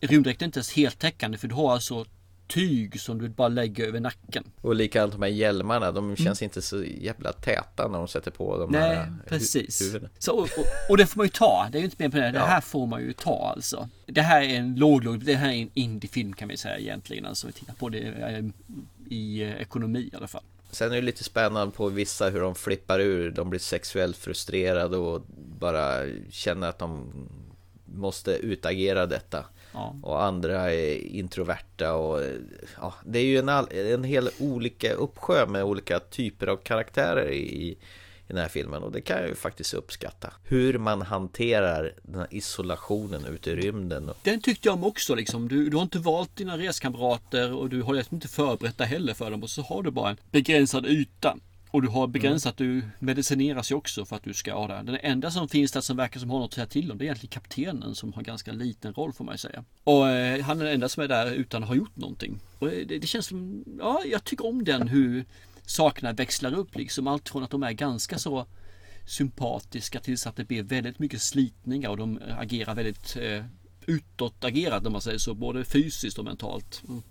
[0.00, 2.06] Rymddräkten är inte ens heltäckande för du har alltså
[2.54, 4.44] tyg som du bara lägger över nacken.
[4.60, 8.74] Och likadant här hjälmarna, de känns inte så jävla täta när de sätter på de
[8.74, 9.12] här Mm.
[9.12, 9.82] Nej, hu- precis.
[9.82, 10.08] huvudena.
[10.18, 10.48] Så, och,
[10.88, 11.68] och det får man ju ta.
[11.72, 12.30] Det är ju inte mer på det.
[12.30, 12.44] Det Ja.
[12.44, 13.88] här får man ju ta alltså.
[14.06, 17.26] Det här är en låg, låg det här är en indiefilm kan vi säga egentligen.
[17.26, 18.44] Alltså vi tittar på det eh,
[19.10, 20.42] i eh, ekonomi i alla fall.
[20.70, 24.96] Sen är det lite spännande på vissa hur de flippar ur, de blir sexuellt frustrerade
[24.96, 25.22] och
[25.58, 27.12] bara känner att de
[27.94, 29.44] måste utagera detta.
[29.72, 29.96] Ja.
[30.02, 32.20] Och andra är introverta och
[32.80, 37.30] ja, det är ju en, all, en hel olika uppsjö med olika typer av karaktärer
[37.30, 37.76] i,
[38.32, 40.32] i den här filmen och det kan jag ju faktiskt uppskatta.
[40.44, 44.10] Hur man hanterar den här isolationen ute i rymden.
[44.22, 45.48] Den tyckte jag om också liksom.
[45.48, 49.14] Du, du har inte valt dina reskamrater och du har liksom inte förberett dig heller
[49.14, 51.36] för dem och så har du bara en begränsad yta.
[51.72, 54.82] Och du har begränsat, du medicineras ju också för att du ska ha det.
[54.86, 57.04] Den enda som finns där som verkar som har något att säga till om det
[57.04, 59.64] är egentligen kaptenen som har ganska liten roll får man ju säga.
[59.84, 62.40] Och eh, han är den enda som är där utan att ha gjort någonting.
[62.58, 65.24] Och eh, det, det känns som, ja jag tycker om den hur
[65.66, 67.06] sakerna växlar upp liksom.
[67.06, 68.46] Allt från att de är ganska så
[69.06, 73.44] sympatiska tills att det blir väldigt mycket slitningar och de agerar väldigt eh,
[73.86, 76.82] utåtagerat om man säger så, både fysiskt och mentalt.
[76.88, 77.02] Mm,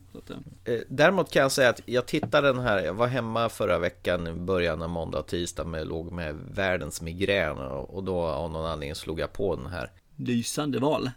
[0.66, 3.80] eh, eh, däremot kan jag säga att jag tittade den här, jag var hemma förra
[3.80, 8.22] veckan i början av måndag och tisdag med, låg med världens migrän och, och då
[8.22, 9.92] av någon anledning slog jag på den här.
[10.16, 11.10] lysande val.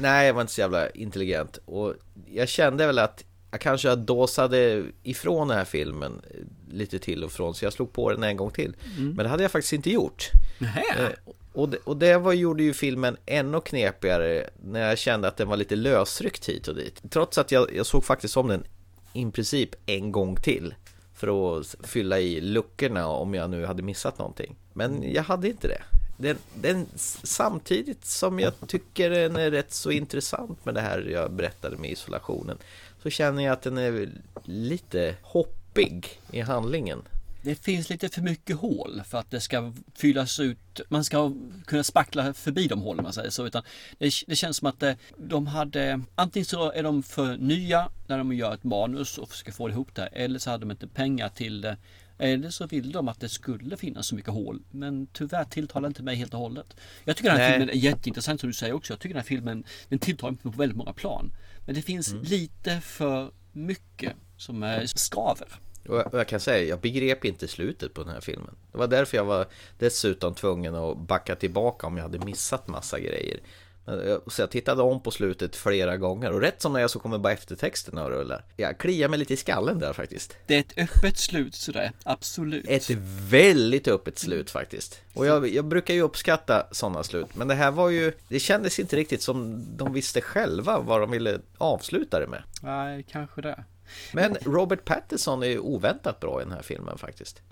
[0.00, 1.58] Nej, jag var inte så jävla intelligent.
[1.64, 1.94] Och
[2.26, 6.36] jag kände väl att jag kanske dåsade ifrån den här filmen eh,
[6.74, 7.54] lite till och från.
[7.54, 8.76] Så jag slog på den en gång till.
[8.98, 9.08] Mm.
[9.14, 10.30] Men det hade jag faktiskt inte gjort.
[10.58, 11.12] Nähä.
[11.52, 15.48] Och det, och det var, gjorde ju filmen ännu knepigare när jag kände att den
[15.48, 17.02] var lite lösryckt hit och dit.
[17.10, 18.64] Trots att jag, jag såg faktiskt om den
[19.12, 20.74] i princip en gång till.
[21.14, 24.56] För att fylla i luckorna om jag nu hade missat någonting.
[24.72, 25.82] Men jag hade inte det.
[26.16, 26.86] Den, den,
[27.22, 31.90] samtidigt som jag tycker den är rätt så intressant med det här jag berättade med
[31.90, 32.58] isolationen.
[33.02, 34.08] Så känner jag att den är
[34.44, 37.02] lite hoppig i handlingen.
[37.42, 40.80] Det finns lite för mycket hål för att det ska fyllas ut.
[40.88, 41.32] Man ska
[41.66, 43.46] kunna spackla förbi de hålen man säger så.
[43.46, 43.62] Utan
[43.98, 44.82] det, det känns som att
[45.18, 49.52] de hade antingen så är de för nya när de gör ett manus och ska
[49.52, 50.06] få ihop det.
[50.06, 51.76] Eller så hade de inte pengar till det.
[52.18, 54.62] Eller så vill de att det skulle finnas så mycket hål.
[54.70, 56.76] Men tyvärr tilltalar inte mig helt och hållet.
[57.04, 57.58] Jag tycker den här Nej.
[57.58, 58.92] filmen är jätteintressant som du säger också.
[58.92, 61.32] Jag tycker den här filmen den tilltalar mig på väldigt många plan.
[61.66, 62.24] Men det finns Mm.
[62.24, 65.48] lite för mycket som är skaver.
[65.88, 68.54] Och jag, och jag kan säga, jag begrep inte slutet på den här filmen.
[68.72, 69.46] Det var därför jag var
[69.78, 73.40] dessutom tvungen att backa tillbaka om jag hade missat massa grejer.
[73.84, 76.98] Jag- Så jag tittade om på slutet flera gånger och rätt som när jag så
[76.98, 78.44] kommer bara eftertexterna och rullar.
[78.56, 80.36] Jag kliar mig lite i skallen där faktiskt.
[80.46, 82.64] Det är ett öppet slut sådär, absolut.
[82.68, 82.90] Ett
[83.30, 85.00] väldigt öppet slut faktiskt.
[85.14, 87.26] Och jag, jag brukar ju uppskatta sådana slut.
[87.34, 91.10] Men det här var ju, det kändes inte riktigt som de visste själva vad de
[91.10, 92.42] ville avsluta det med.
[92.62, 93.64] Nej, kanske det.
[94.12, 97.42] Men Robert Pattinson är oväntat bra i den här filmen faktiskt.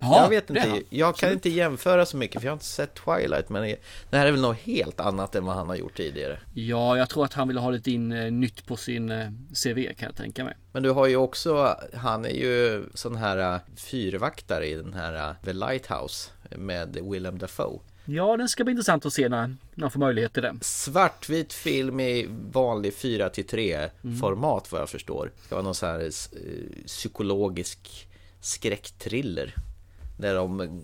[0.00, 2.94] Ja, jag vet inte, jag kan inte jämföra så mycket för jag har inte sett
[2.94, 3.74] Twilight men
[4.10, 6.38] det här är väl något helt annat än vad han har gjort tidigare.
[6.54, 9.28] Ja, jag tror att han vill ha lite in eh, nytt på sin eh,
[9.64, 10.56] CV kan jag tänka mig.
[10.72, 15.30] Men du har ju också, han är ju sån här uh, fyrvaktare i den här
[15.30, 17.80] uh, The Lighthouse med Willem Dafoe.
[18.10, 20.54] Ja, den ska bli intressant att se när han får möjlighet till det.
[20.60, 24.16] Svartvit film i vanlig 4 till 3 Mm.
[24.18, 25.30] format vad jag förstår.
[25.36, 28.08] Det ska vara någon sån här eh, psykologisk
[28.40, 29.54] skräcktriller.
[30.18, 30.82] Där de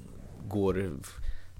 [0.48, 0.92] går,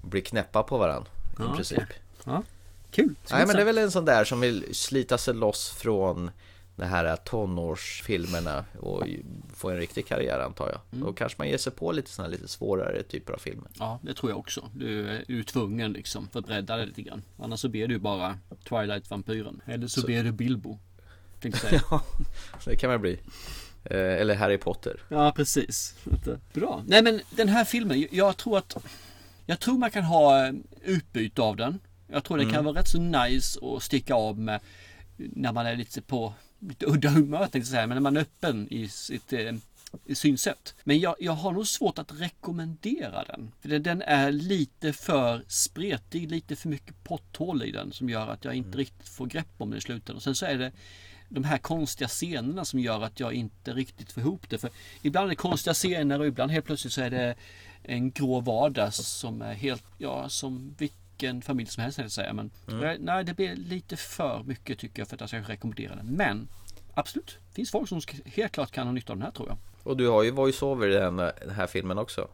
[0.01, 1.77] blir knäppa på varandra i Ja, princip.
[1.77, 1.97] okej.
[2.25, 2.43] Ja,
[2.91, 3.15] kul.
[3.31, 6.31] Nej men det är väl en sån där som vill slita sig loss från
[6.75, 9.03] de här tonårsfilmerna och
[9.55, 10.81] få en riktig karriär antar jag.
[10.91, 11.05] Mm.
[11.05, 13.67] Då kanske man ger sig på lite här lite svårare typer av filmer.
[13.79, 14.69] Ja, det tror jag också.
[14.75, 17.21] Du är ju tvungen liksom för att bredda det lite grann.
[17.39, 18.37] Annars så blir du bara
[18.69, 19.61] Twilight-vampyren.
[19.65, 20.79] Eller så, Så- blir du Bilbo.
[21.89, 22.01] Ja,
[22.65, 23.19] det kan man bli.
[23.83, 25.01] Eh, Eller Harry Potter.
[25.09, 25.95] Ja, precis.
[26.53, 26.83] Bra.
[26.87, 28.77] Nej, men den här filmen, jag tror att
[29.45, 31.79] jag tror man kan ha eh, utbyte av den.
[32.07, 32.65] Jag tror det kan Mm.
[32.65, 34.59] vara rätt så nice att sticka av med
[35.17, 36.33] när man är lite på
[36.67, 39.53] lite udda humör tänkte jag säga, men när man är öppen i sitt eh,
[40.13, 40.75] synsätt.
[40.83, 43.51] Men jag, jag har nog svårt att rekommendera den.
[43.61, 48.45] För den är lite för spretig, lite för mycket potthål i den som gör att
[48.45, 50.15] jag inte riktigt får grepp om den i slutändan.
[50.15, 50.71] Och sen så är det
[51.29, 54.57] de här konstiga scenerna som gör att jag inte riktigt får ihop det.
[54.57, 54.69] För
[55.01, 57.35] ibland är det konstiga scener och ibland helt plötsligt så är det
[57.83, 60.75] en grå vardag som är helt, ja som
[61.17, 62.33] vilken familj som helst, säga.
[62.33, 62.97] Men Mm.
[63.01, 66.05] nej, det blir lite för mycket tycker jag för att jag ska rekommendera den.
[66.05, 66.47] Men
[66.93, 69.57] absolut, det finns folk som helt klart kan ha nytta av den här tror jag.
[69.83, 72.27] Och du har ju voiceover i den, den här filmen också.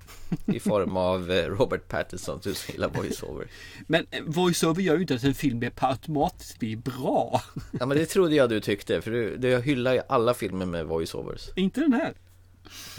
[0.45, 3.47] I form av eh, Robert Pattinson, du som gillar voiceover.
[3.87, 7.41] Men eh, voiceover gör ju inte att en film per automatiskt blir bra.
[7.79, 10.85] Ja men det trodde jag du tyckte, för du, du hyllar ju alla filmer med
[10.85, 11.49] voiceovers.
[11.55, 12.13] inte den här.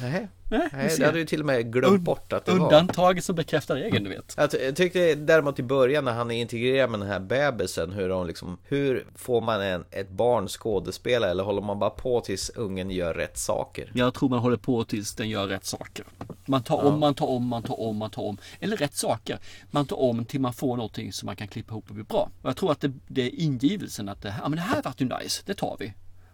[0.00, 2.64] Nej, Nej, det hade du till och med glömt Und- bort att det var.
[2.64, 4.34] Undantaget som bekräftar regeln, du vet.
[4.36, 7.92] Jag, ty- jag tyckte däremot i början när han är integrerad med den här bebisen
[7.92, 12.20] hur de liksom Hur får man en, ett barn skådespela eller håller man bara på
[12.20, 13.90] tills ungen gör rätt saker?
[13.94, 16.04] Jag tror man håller på tills den gör rätt saker.
[16.46, 18.38] Man tar om, man tar om, man tar om, man tar om.
[18.60, 19.38] Eller rätt saker.
[19.70, 22.30] Man tar om till man får någonting som man kan klippa ihop och bli bra.
[22.42, 25.00] Och jag tror att det, det är ingivelsen att det, ja, men det här vart
[25.00, 25.92] ju nice, det tar vi.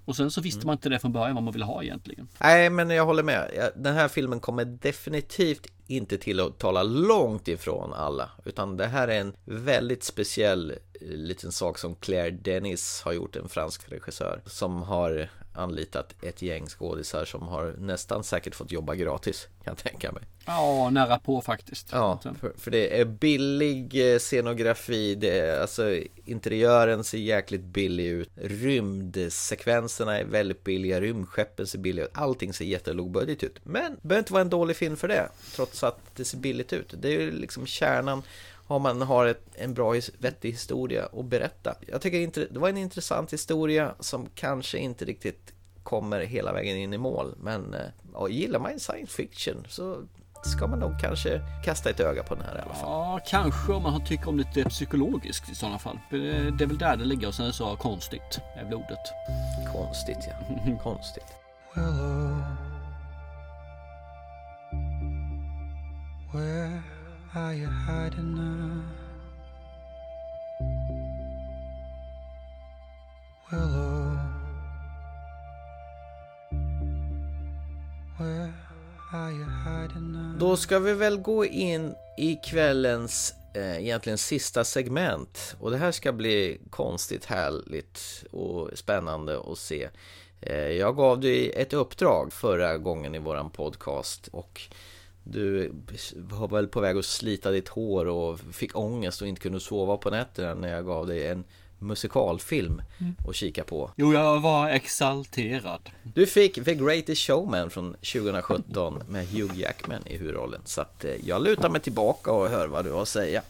[0.08, 2.28] Och sen så visste man inte det från början vad man ville ha egentligen.
[2.38, 7.48] Nej men jag håller med, den här filmen kommer definitivt inte till att tala långt
[7.48, 13.02] ifrån alla Utan det här är en väldigt speciell eh, liten sak som Claire Denis
[13.04, 15.28] har gjort, en fransk regissör Som har
[15.58, 20.22] anlitat ett gäng skådisar som har nästan säkert fått jobba gratis kan jag tänka mig.
[20.44, 21.88] Ja, nära på faktiskt.
[21.92, 28.06] Ja, för, för det är billig eh, scenografi, det är, alltså interiören ser jäkligt billig
[28.06, 28.30] ut.
[28.34, 32.10] Rymdsekvenserna är väldigt billiga, rymdskeppen ser billiga ut.
[32.14, 33.56] Allting ser jättelågbudget ut.
[33.62, 36.72] Men det behöver inte vara en dålig film för det Trots att det ser billigt
[36.72, 36.94] ut.
[36.98, 38.22] Det är ju liksom kärnan
[38.68, 42.68] om man har ett, en bra, vettig historia att berätta Jag tycker inte, det var
[42.68, 45.52] en intressant historia som kanske inte riktigt
[45.82, 47.80] kommer hela vägen in i mål Men eh,
[48.14, 50.02] ja, gillar man science fiction så
[50.44, 52.90] ska man nog kanske kasta ett öga på den här i alla fall.
[52.90, 55.98] Ja, kanske om man har- tycker om lite psykologiskt i sådana fall.
[56.10, 58.98] För Det det är väl där det ligger och sen så konstigt är väl ordet.
[59.72, 61.24] Konstigt ja, konstigt.
[61.74, 62.42] Willow,
[66.32, 66.82] where
[67.34, 68.84] are you hiding enough?
[73.50, 74.18] Willow, oh,
[78.18, 78.54] where
[79.12, 80.38] are you hiding enough?
[80.38, 85.92] Då ska vi väl gå in i kvällens eh, egentligen sista segment och det här
[85.92, 89.88] ska bli konstigt härligt och spännande att se.
[90.40, 94.60] Eh, jag gav dig ett uppdrag förra gången i våran podcast och
[95.30, 95.72] du
[96.14, 99.96] var väl på väg att slita ditt hår och fick ångest och inte kunde sova
[99.96, 101.44] på nätterna när jag gav dig en
[101.78, 102.82] musikalfilm
[103.28, 103.90] att kika på.
[103.96, 105.90] Jo, jag var exalterad.
[106.02, 110.60] Du fick The Greatest Showman från 2017 med Hugh Jackman i huvudrollen.
[110.64, 113.42] Så att eh, jag lutar mig tillbaka och hör vad du har att säga.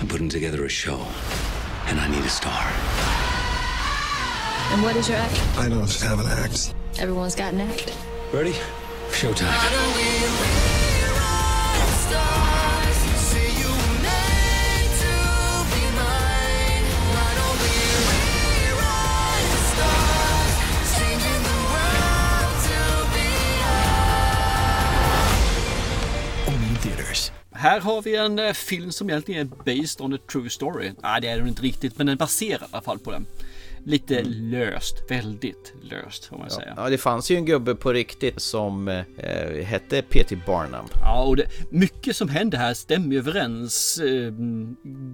[0.00, 1.00] I'm putting together a show,
[1.88, 2.64] and I need a star.
[4.72, 5.40] And what is your act?
[5.58, 6.74] I don't have an act.
[6.98, 7.98] Everyone's got an act.
[8.32, 8.54] Ready?
[9.14, 9.48] Showtime.
[26.48, 27.32] Only in theaters.
[27.52, 30.92] Här har vi en eh, film som egentligen är based on a true story.
[31.02, 33.26] Nej, det är den inte riktigt, men den baserar i alla fall på den.
[33.86, 36.74] Lite löst, väldigt löst får man Ja, säga.
[36.76, 40.36] ja, det fanns ju en gubbe på riktigt som eh, hette P.T.
[40.46, 40.84] Barnum.
[41.00, 44.32] Ja, och det, mycket som händer här stämmer överens eh,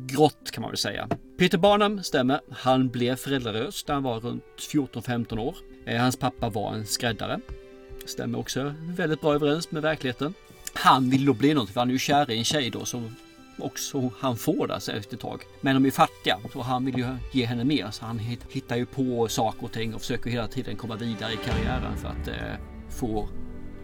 [0.07, 1.09] grått kan man väl säga.
[1.39, 2.41] Peter Barnum stämmer.
[2.51, 5.57] Han blev föräldralös när han var runt 14-15 år.
[5.87, 7.41] Eh, hans pappa var en skräddare.
[8.07, 10.35] Stämmer också väldigt bra överens med verkligheten.
[10.73, 13.17] Han vill då bli någonting, för han är ju kär i en tjej då som
[13.63, 15.43] också han får där så alltså efter ett tag.
[15.61, 18.87] Men de är fattiga så han vill ju ge henne mer så han hittar ju
[18.87, 22.65] på saker och ting och försöker hela tiden komma vidare i karriären för att eh,
[22.89, 23.29] få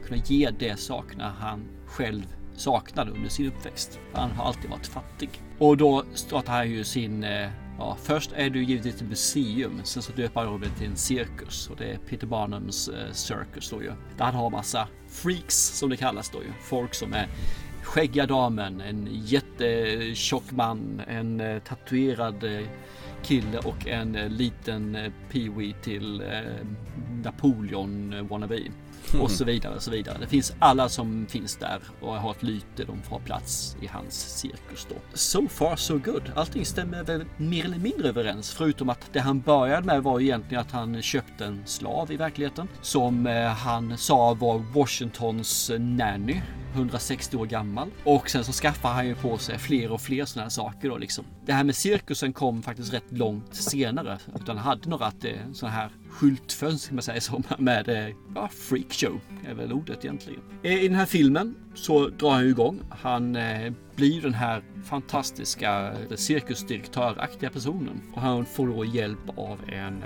[0.05, 2.23] kunna ge det sakerna han själv
[2.57, 4.01] saknade under sin uppväxt.
[4.13, 5.31] Han har alltid varit fattig.
[5.59, 9.81] Och då startar han ju sin eh, Ja, först är det ju givetvis ett museum,
[9.85, 13.71] sen så döper han det till en cirkus och det är Peter Barnums eh, Circus
[13.71, 13.93] då ju.
[14.19, 16.53] Där han har massa freaks som det kallas då ju.
[16.63, 17.29] Folk som är
[17.97, 22.67] skäggiga damen, en jättetjock man, en eh, tatuerad eh,
[23.23, 26.23] kille och en eh, liten peewee Pee-Wee till
[27.25, 28.71] Napoleon-wannabe.
[29.13, 29.21] Mm.
[29.25, 30.17] Och så vidare och så vidare.
[30.21, 32.85] Det finns alla som finns där och har ett lyte.
[32.85, 34.97] De får plats i hans cirkus då.
[35.15, 36.33] So far so good.
[36.35, 38.55] Allting stämmer väl mer eller mindre överens.
[38.55, 42.69] Förutom att det han började med var egentligen att han köpte en slav i verkligheten.
[42.83, 46.43] Som eh, han sa var Washingtons eh, nanny.
[46.77, 47.91] 160 år gammal.
[48.05, 50.99] Och sen så skaffar han ju på sig fler och fler sådana här saker då
[50.99, 51.25] liksom.
[51.47, 54.19] Det här med cirkusen kom faktiskt rätt långt senare.
[54.35, 58.49] Utan han hade några eh, sådana här skyltfönster kan man säga som med eh, ja,
[58.49, 60.41] freakshow är väl ordet egentligen.
[60.63, 62.81] Eh, I den här filmen så drar han ju igång.
[62.91, 70.05] Han eh, blir den här fantastiska cirkusdirektöraktiga personen och han får då hjälp av en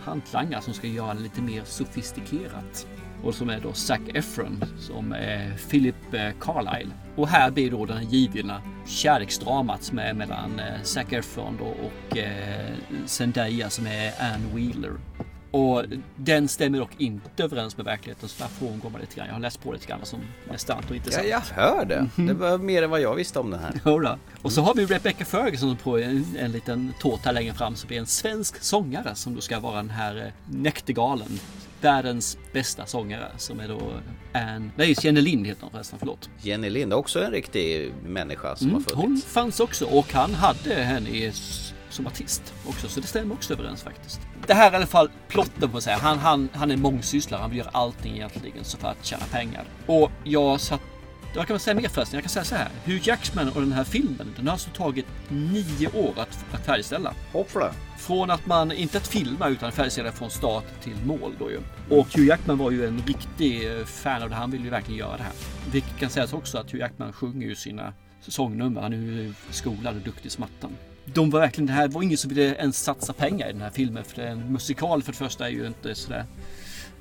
[0.00, 2.86] hantlangare som ska göra det lite mer sofistikerat.
[3.26, 6.90] Och som är då Zac Efron som är Philip eh, Carlyle.
[7.16, 12.74] Och här blir då den givna kärleksdramat som är mellan eh, Zac Efron och eh,
[13.06, 14.92] Zendaya som är Anne Wheeler.
[15.50, 15.84] Och
[16.16, 19.26] den stämmer dock inte överens med verkligheten så där frångår man lite grann.
[19.26, 20.20] Jag har läst på lite grann som
[20.50, 22.08] är sant och inte Ja, jag hör det.
[22.16, 23.80] Det var mer än vad jag visste om den här.
[23.90, 24.18] Jodå.
[24.42, 27.98] Och så har vi Rebecca Ferguson på en, en liten tårta längre fram som är
[27.98, 31.38] en svensk sångare som då ska vara den här näktergalen.
[31.80, 33.92] Världens bästa sångare som är då
[34.32, 34.70] Anne...
[34.76, 36.30] Nej, Jenny Lind heter hon förresten, förlåt.
[36.42, 39.24] Jenny Lind, också en riktig människa som Mm, har funnits.
[39.24, 41.32] hon fanns också och han hade henne i-
[41.90, 44.20] som artist också, så det stämmer också överens faktiskt.
[44.46, 45.96] Det här är i alla fall plotten på att säga.
[45.98, 49.64] Han, han, han är mångsysslare, han vill göra allting egentligen så för att tjäna pengar.
[49.86, 50.80] Och jag satt
[51.36, 52.16] vad kan man säga mer förresten?
[52.16, 52.68] Jag kan säga så här.
[52.84, 57.14] Hugh Jackman och den här filmen, den har alltså tagit nio år att, att färdigställa.
[57.32, 57.72] Hoppla!
[57.96, 61.60] Från att man, inte att filma, utan färdigställa från start till mål då ju.
[61.98, 64.34] Och Hugh Jackman var ju en riktig eh, fan av det.
[64.34, 65.32] Han ville ju verkligen göra det här.
[65.72, 68.80] Vilket kan sägas också att Hugh Jackman sjunger ju sina sångnummer.
[68.80, 70.76] Han är ju skolad och duktig som attan.
[71.04, 73.70] De var verkligen, det här var ingen som ville ens satsa pengar i den här
[73.70, 74.04] filmen.
[74.04, 76.24] För en musikal för det första är ju inte sådär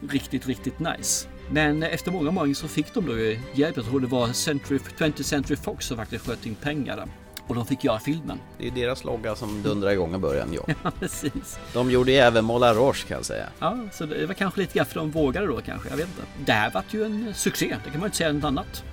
[0.09, 1.27] riktigt, riktigt nice.
[1.51, 3.77] Men efter många månader så fick de då ju hjälp.
[3.77, 7.07] Jag tror det var Century, 20th Century Fox som faktiskt sköt in pengar där.
[7.47, 8.39] Och de fick göra filmen.
[8.57, 10.61] Det är deras logga som dundrar igång i början, ja.
[10.83, 11.59] Ja, precis.
[11.73, 13.45] De gjorde ju även Moulin Rouge kan jag säga.
[13.59, 15.89] Ja, så det var kanske lite grann för de vågade då kanske.
[15.89, 16.21] Jag vet inte.
[16.45, 17.77] Det här vart ju en succé.
[17.85, 18.83] Det kan man inte säga något annat.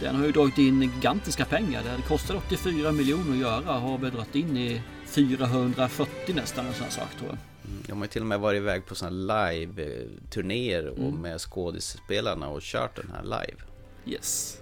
[0.00, 1.82] Den har ju dragit in gigantiska pengar.
[1.96, 3.72] Det kostat 84 miljoner att göra.
[3.78, 7.38] Har väl dragit in i 440 nästan en sån här sak tror jag.
[7.86, 9.16] De har ju till och med varit iväg på sådana
[9.50, 11.14] live-turnéer och Mm.
[11.14, 13.62] med skådespelarna och kört den här live.
[14.06, 14.58] Yes.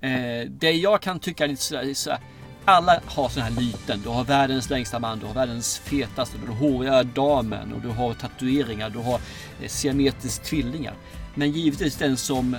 [0.00, 2.18] Eh, det jag kan tycka är lite sådär, sådär
[2.64, 4.00] alla har sådana här lyten.
[4.02, 7.88] Du har världens längsta man, du har världens fetaste, du har håriga damen och du
[7.88, 9.20] har tatueringar, du har
[9.62, 10.94] eh, siametiska tvillingar.
[11.34, 12.56] Men givetvis den som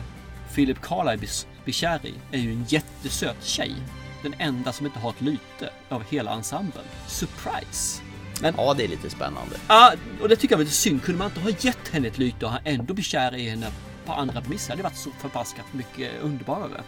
[0.55, 3.75] Philip Carlyle blir- blir kär i är ju en jättesöt tjej.
[4.23, 6.83] Den enda som inte har ett lyte av hela ensemblen.
[7.07, 8.01] Surprise!
[8.41, 9.55] Men, Ja, det är lite spännande.
[9.67, 11.03] Ja, och det tycker jag var lite synd.
[11.03, 13.67] Kunde man inte ha gett henne ett lyte och han ändå bli kär i henne
[14.05, 14.67] på andra premisser?
[14.67, 16.81] Det hade varit så förbaskat mycket underbarare.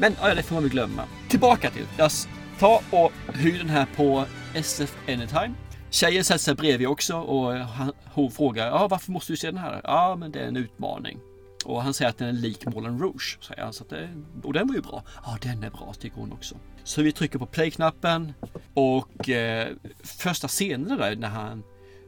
[0.00, 1.04] Men ja, det får man väl glömma.
[1.28, 1.86] Tillbaka till.
[1.98, 2.10] Jag
[2.58, 4.24] tar och hyr den här på
[4.54, 5.54] SF Anytime.
[5.90, 9.58] Tjejen sätter sig bredvid också och han, hon frågar ja, varför måste du se den
[9.58, 9.80] här?
[9.84, 11.18] Ja, men det är en utmaning.
[11.64, 13.38] Och han säger att den är lik Moulin Rouge.
[13.40, 14.08] Säger han, så att det,
[14.42, 15.02] och den var ju bra.
[15.24, 16.54] Ja, den är bra, tycker hon också.
[16.84, 18.32] Så vi trycker på play-knappen
[18.74, 19.68] och eh,
[20.02, 21.62] första scenen där när han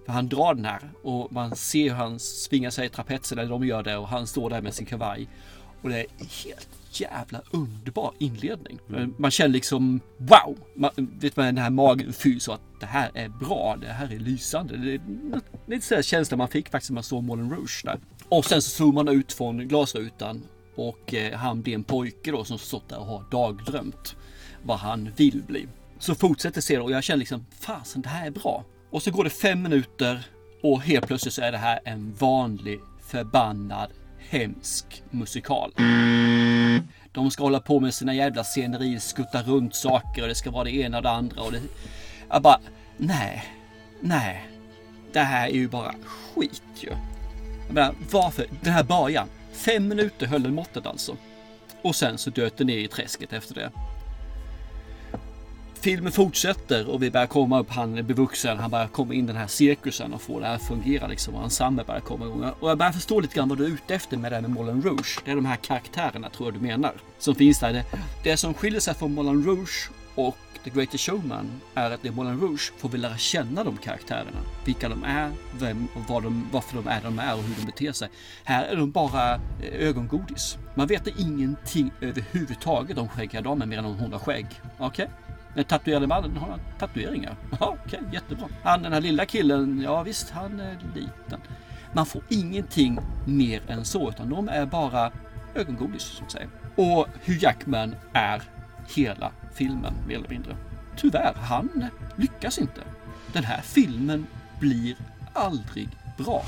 [0.07, 3.51] för han drar den här och man ser hur han svingar sig i trapetsen eller
[3.51, 5.29] de gör det och han står där med sin kavaj.
[5.83, 6.07] Och det är
[6.45, 6.69] helt
[7.01, 8.79] jävla underbar inledning.
[9.17, 10.59] Man känner liksom wow!
[10.75, 14.13] Man, vet man den här magen fylls av att det här är bra, det här
[14.13, 14.77] är lysande.
[14.77, 15.01] Det är
[15.67, 17.99] lite sådär känsla man fick faktiskt när man såg Moulin Rouge där.
[18.29, 20.43] Och sen så zoomar man ut från glasrutan
[20.75, 24.17] och eh, han blir en pojke då som stått där och har dagdrömt
[24.63, 25.69] vad han vill bli.
[25.99, 28.65] Så fortsätter serien och jag känner liksom fasen det här är bra.
[28.91, 30.27] Och så går det fem minuter
[30.63, 35.73] och helt plötsligt så är det här en vanlig förbannad hemsk musikal.
[37.13, 40.65] De ska hålla på med sina jävla scenerier, skutta runt saker och det ska vara
[40.65, 41.61] det ena och det andra och det...
[42.29, 42.61] Jag bara,
[42.97, 43.45] nej,
[44.01, 44.49] nej.
[45.13, 45.95] Det här är ju bara
[46.35, 46.91] skit ju.
[47.67, 48.47] Jag menar, varför?
[48.61, 49.29] Den här början.
[49.53, 51.17] Fem minuter höll den måttet alltså.
[51.83, 53.71] Och sen så döt det ner i träsket efter det.
[55.83, 58.59] Filmen fortsätter och vi börjar komma upp, han är bevuxen.
[58.59, 61.35] han börjar komma in i den här cirkusen och få det här att fungera liksom.
[61.35, 62.45] Och ensemble börjar komma igång.
[62.61, 64.51] Och jag börjar förstå lite grann vad du är ute efter med det här med
[64.51, 65.19] Moulin Rouge.
[65.25, 66.93] Det är de här karaktärerna tror jag du menar.
[67.19, 67.73] Som finns där.
[67.73, 67.85] Det,
[68.25, 72.41] det som skiljer sig från Moulin Rouge och The Greatest Showman är att i Moulin
[72.41, 74.39] Rouge får vi lära känna de karaktärerna.
[74.65, 77.67] Vilka de är, vem och var de, varför de är de är och hur de
[77.67, 78.09] beter sig.
[78.45, 79.41] Här är de bara eh,
[79.89, 80.59] ögongodis.
[80.75, 84.47] Man vet ingenting överhuvudtaget om skäggiga damen mer än om hon har skägg.
[84.79, 85.09] Okej?
[85.55, 87.37] Den tatuerade mannen har han tatueringar.
[87.61, 88.47] Ja, Okej, jättebra.
[88.63, 91.41] Han den här lilla killen, ja visst han är liten.
[91.93, 95.13] Man får ingenting mer än så utan de är bara
[95.55, 96.49] ögongodis som säger.
[96.75, 98.43] Och Hugh Jackman är
[98.95, 100.57] hela filmen mer eller mindre.
[100.97, 101.87] Tyvärr, han
[102.17, 102.81] lyckas inte.
[103.33, 104.27] Den här filmen
[104.61, 104.97] blir
[105.33, 105.89] aldrig
[106.19, 106.43] bra.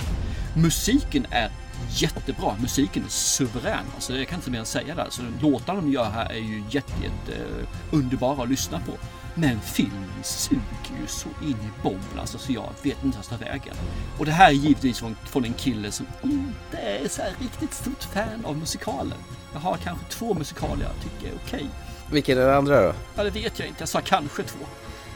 [0.56, 1.50] Musiken är
[1.88, 2.56] jättebra.
[2.60, 3.84] Musiken är suverän.
[3.94, 5.02] Alltså, jag kan inte mer än säga det.
[5.02, 8.92] Alltså, låtarna de gör här är ju jätte, jätte eh, underbara att lyssna på.
[9.36, 10.60] Men filmen suger
[11.00, 13.74] ju så in i bomben alltså, så jag vet inte vart jag tar vägen.
[14.18, 18.02] Och det här är givetvis från, från en kille som inte är så riktigt stort
[18.02, 19.16] fan av musikaler.
[19.52, 21.66] Jag har kanske två musikaler jag tycker är okej.
[22.10, 22.94] Vilken är den andra då?
[23.14, 23.82] Ja, det vet jag inte.
[23.82, 24.58] Jag sa kanske två.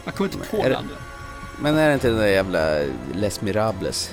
[0.05, 0.95] Jag kommer inte på är den det- andra.
[1.61, 2.79] Men är det inte den där jävla
[3.15, 4.11] Les Mirables?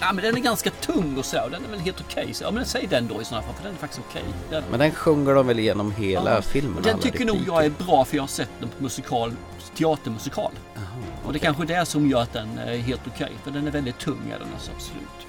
[0.00, 1.48] Ja, men den är ganska tung och så.
[1.48, 2.34] Den är väl helt okej.
[2.34, 4.22] Så, ja, men säg den då i sådana fall, för den är faktiskt okej.
[4.50, 6.76] Den- Men den sjunger de väl igenom hela Ja, filmen?
[6.76, 9.32] och Den tycker nog jag är bra för jag har sett den på musikal,
[9.76, 10.52] teatermusikal.
[11.24, 13.32] och det är kanske är det som gör att den är helt okej.
[13.44, 15.26] För den är väldigt tung är den alltså, absolut.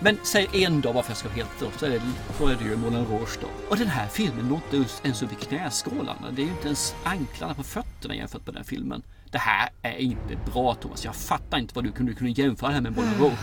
[0.00, 2.00] Men säg en dag bara för att jag ska vara helt då, så är det,
[2.38, 3.46] så är det ju Moulin Rouge då.
[3.68, 6.30] Och den här filmen låg inte ens upp i knäskålarna.
[6.30, 9.02] Det är ju inte ens anklarna på fötterna jämfört med den filmen.
[9.32, 11.04] Det här är inte bra Thomas.
[11.04, 13.38] Jag fattar inte vad du kunde, kunde jämföra det här med Moulin Rouge.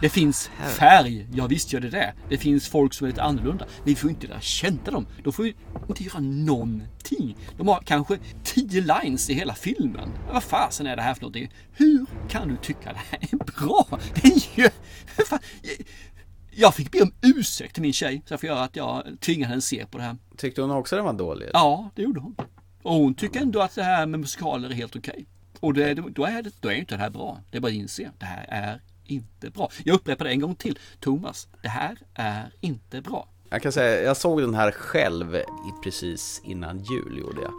[0.00, 2.14] Det finns färg, ja visst gör det det.
[2.28, 3.66] Det finns folk som är lite annorlunda.
[3.84, 5.06] Vi får inte lära känna dem.
[5.24, 5.54] De får ju
[5.88, 7.36] inte göra någonting.
[7.56, 10.10] De har kanske tio lines i hela filmen.
[10.32, 11.52] Vad fasen är det här för någonting?
[11.72, 13.98] Hur kan du tycka det här är bra?
[14.14, 14.68] Det är ju...
[15.26, 15.38] Fan,
[16.50, 19.86] jag fick be om ursäkt till min tjej så för att jag tvingade henne se
[19.86, 20.16] på det här.
[20.36, 21.48] Tyckte hon också den var dålig?
[21.52, 22.36] Ja, det gjorde hon.
[22.82, 25.26] Och hon tycker ändå att det här med musikaler är helt okej.
[25.64, 27.40] Och det, då, är det, då är inte det här bra.
[27.50, 28.10] Det är bara att inse.
[28.18, 29.70] Det här är inte bra.
[29.84, 30.78] Jag upprepar det en gång till.
[31.00, 33.28] Thomas, det här är inte bra.
[33.50, 35.38] Jag kan säga, jag såg den här själv
[35.84, 37.52] precis innan jul gjorde jag.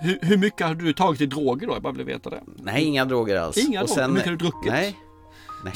[0.00, 1.72] Hur, hur mycket har du tagit i droger då?
[1.72, 2.42] Jag bara vill veta det.
[2.56, 3.56] Nej, inga droger alls.
[3.56, 4.02] Inga droger?
[4.02, 4.72] Hur mycket har du druckit?
[4.72, 4.98] Nej.
[5.64, 5.74] Nej.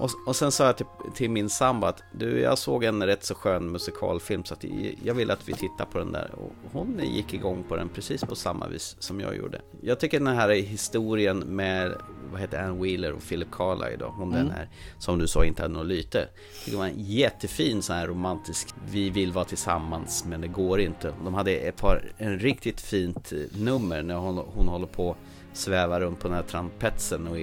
[0.00, 3.24] Och, och sen sa jag till, till min sambo att du, jag såg en rätt
[3.24, 4.64] så skön musikalfilm så att
[5.04, 6.30] jag- vill att vi tittar på den där.
[6.38, 9.60] Och hon gick igång på den precis på samma vis som jag gjorde.
[9.82, 11.94] Jag tycker den här historien med,
[12.32, 14.52] vad heter Ann Wheeler och Philip Carlyle då, hon den Mm.
[14.52, 16.28] här, som du sa inte hade något lyte.
[16.66, 21.14] Det var en jättefin sån här romantisk, vi vill vara tillsammans men det går inte.
[21.24, 25.16] De hade ett par, en riktigt fint eh, nummer när hon, hon håller på
[25.52, 27.38] sväva runt på den här trampetsen och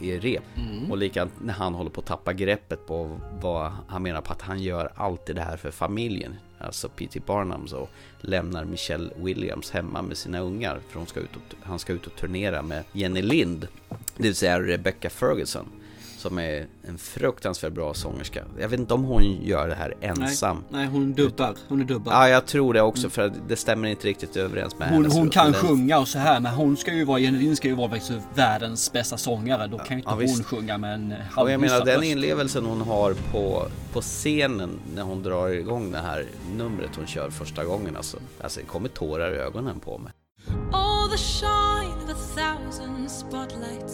[0.00, 0.42] i rep.
[0.56, 0.90] Mm.
[0.90, 4.42] Och likadant när han håller på att tappa greppet på vad han menar på att
[4.42, 6.34] han gör alltid det här för familjen.
[6.58, 7.20] Alltså P.T.
[7.26, 7.88] Barnum så
[8.20, 12.06] lämnar Michelle Williams hemma med sina ungar för hon ska ut och, han ska ut
[12.06, 13.68] och turnera med Jenny Lind.
[14.16, 15.66] Det vill säga Rebecca Ferguson.
[16.22, 18.44] Som är en fruktansvärt bra sångerska.
[18.60, 20.56] Jag vet inte om hon gör det här ensam.
[20.56, 21.54] Nej, nej hon dubbar.
[21.68, 22.12] Hon är dubbar.
[22.12, 25.14] Ja, jag tror det också för att det stämmer inte riktigt överens med Hon, hennes
[25.18, 27.68] hon kan den- sjunga och så här men hon ska ju vara, Jenny Lind ska
[27.68, 29.66] ju vara faktiskt världens bästa sångare.
[29.66, 30.44] Då kan ju inte Ja, hon visst.
[30.46, 35.22] sjunga med en Och jag menar den inlevelsen hon har på, på scenen när hon
[35.22, 38.16] drar igång det här numret hon kör första gången alltså.
[38.42, 40.12] Alltså det kommer tårar i ögonen på mig.
[40.72, 43.91] All the shine of a thousand spotlights,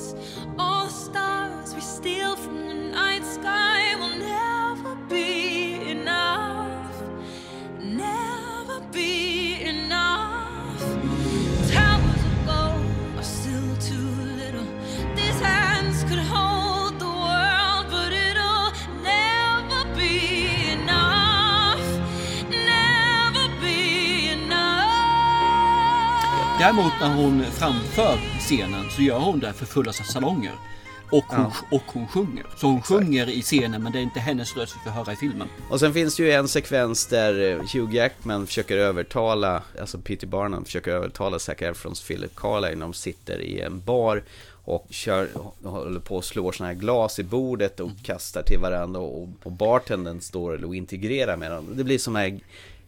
[26.58, 30.52] Däremot när hon framför scenen så gör hon det för fulla salonger.
[31.10, 32.46] Och hon, och hon sjunger.
[32.56, 35.16] Så hon sjunger i scenen men det är inte hennes röst vi får höra i
[35.16, 35.48] filmen.
[35.70, 40.26] Och sen finns det ju en sekvens där eh, Hugh Jackman försöker övertala, alltså Peter
[40.26, 44.22] Barnum försöker övertala Zac Efrons Philip Carlyle när de sitter i en bar
[44.64, 45.28] och kör,
[45.62, 49.52] håller på och slår såna här glas i bordet och kastar till varandra och, och
[49.52, 51.66] bartendern står och integrerar med dem.
[51.72, 52.40] Det blir som här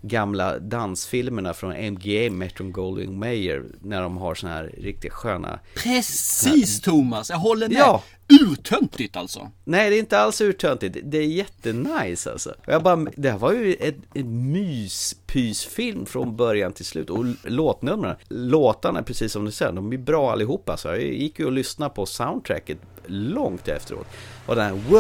[0.03, 6.81] gamla dansfilmerna från MGA, Metro Goldwyn Mayer, när de har såna här riktigt sköna Precis
[6.81, 7.79] Thomas, jag håller med.
[7.79, 8.03] Ja.
[8.43, 9.51] Urtöntigt alltså.
[9.65, 10.97] Nej, det är inte alls urtöntigt.
[11.03, 12.55] Det är jättenice alltså.
[12.67, 17.11] Jag bara, det här var ju ett, ett myspysfilm från början till slut.
[17.11, 20.77] Och låtnumren, låtarna precis som du säger, de är bra allihopa.
[20.77, 24.07] Så jag gick ju och lyssnade på soundtracket långt efteråt.
[24.47, 24.91] Och den här wow,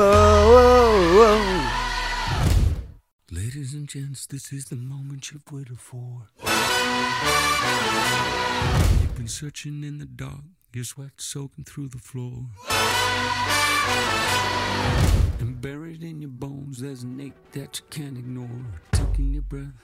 [0.53, 1.91] wow, wow.
[3.33, 6.27] Ladies and gents, this is the moment you've waited for.
[9.01, 12.47] You've been searching in the dark, your sweat soaking through the floor.
[15.39, 18.65] And buried in your bones, there's an ache that you can't ignore.
[18.91, 19.79] Taking your breath,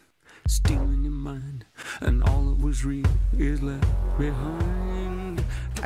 [0.49, 1.67] stealing your mind,
[2.01, 3.07] and all that was real
[3.39, 3.87] is left
[4.19, 5.26] behind.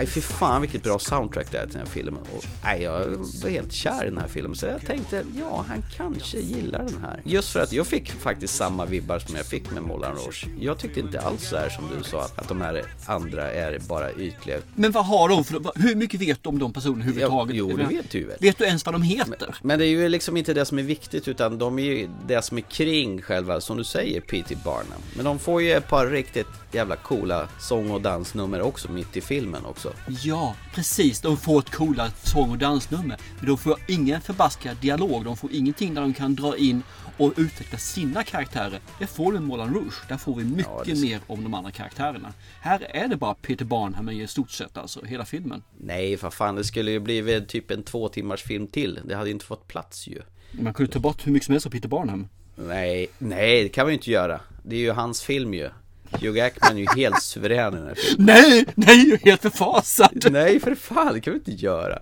[0.01, 2.23] Nej fy fan vilket bra soundtrack det är till den här filmen.
[2.37, 3.07] Och, nej, jag
[3.43, 7.01] var helt kär i den här filmen så jag tänkte ja han kanske gillar den
[7.03, 7.21] här.
[7.25, 10.47] Just för att jag fick faktiskt samma vibbar som jag fick med Moulin Rouge.
[10.61, 14.13] Jag tyckte inte alls så här som du sa att, de här andra är bara
[14.13, 14.59] ytliga.
[14.75, 17.57] Men vad har de för, hur mycket vet du om de personerna överhuvudtaget?
[17.57, 18.37] jo, det vet du ju väl.
[18.41, 19.55] Vet du ens vad de heter?
[19.63, 22.43] Men det är ju liksom inte det som är viktigt utan de är ju det
[22.43, 24.57] som är kring själva, som du säger, P.T.
[24.65, 25.03] Barnum.
[25.17, 29.21] Men de får ju ett par riktigt jävla coola sång och dansnummer också mitt i
[29.21, 29.90] filmen också.
[30.23, 31.21] Ja, precis.
[31.21, 33.17] De får ett coola sång och dansnummer.
[33.39, 35.25] Men de får ingen förbaskad dialog.
[35.25, 36.83] De får ingenting där de kan dra in
[37.17, 38.81] och utveckla sina karaktärer.
[38.99, 39.95] Det får vi i Moulin Rouge.
[40.09, 42.33] Där får vi mycket Ja, mer om de andra karaktärerna.
[42.61, 45.63] Här är det bara Peter Barnham i stort sett alltså, hela filmen.
[45.79, 49.01] Nej, för fan, det skulle ju blivit typ en två timmars film till.
[49.05, 50.23] Det hade inte fått plats ju.
[50.51, 52.29] Man kunde ta bort hur mycket som helst av Peter Barnham.
[52.57, 54.41] Nej, nej, det kan man ju inte göra.
[54.63, 55.71] Det är ju hans film ju.
[56.11, 58.27] Hugh Jackman är ju helt suverän i den här filmen.
[58.27, 60.27] Nej, nej, helt förfasad!
[60.31, 61.99] Nej, för fan, det kan vi inte göra.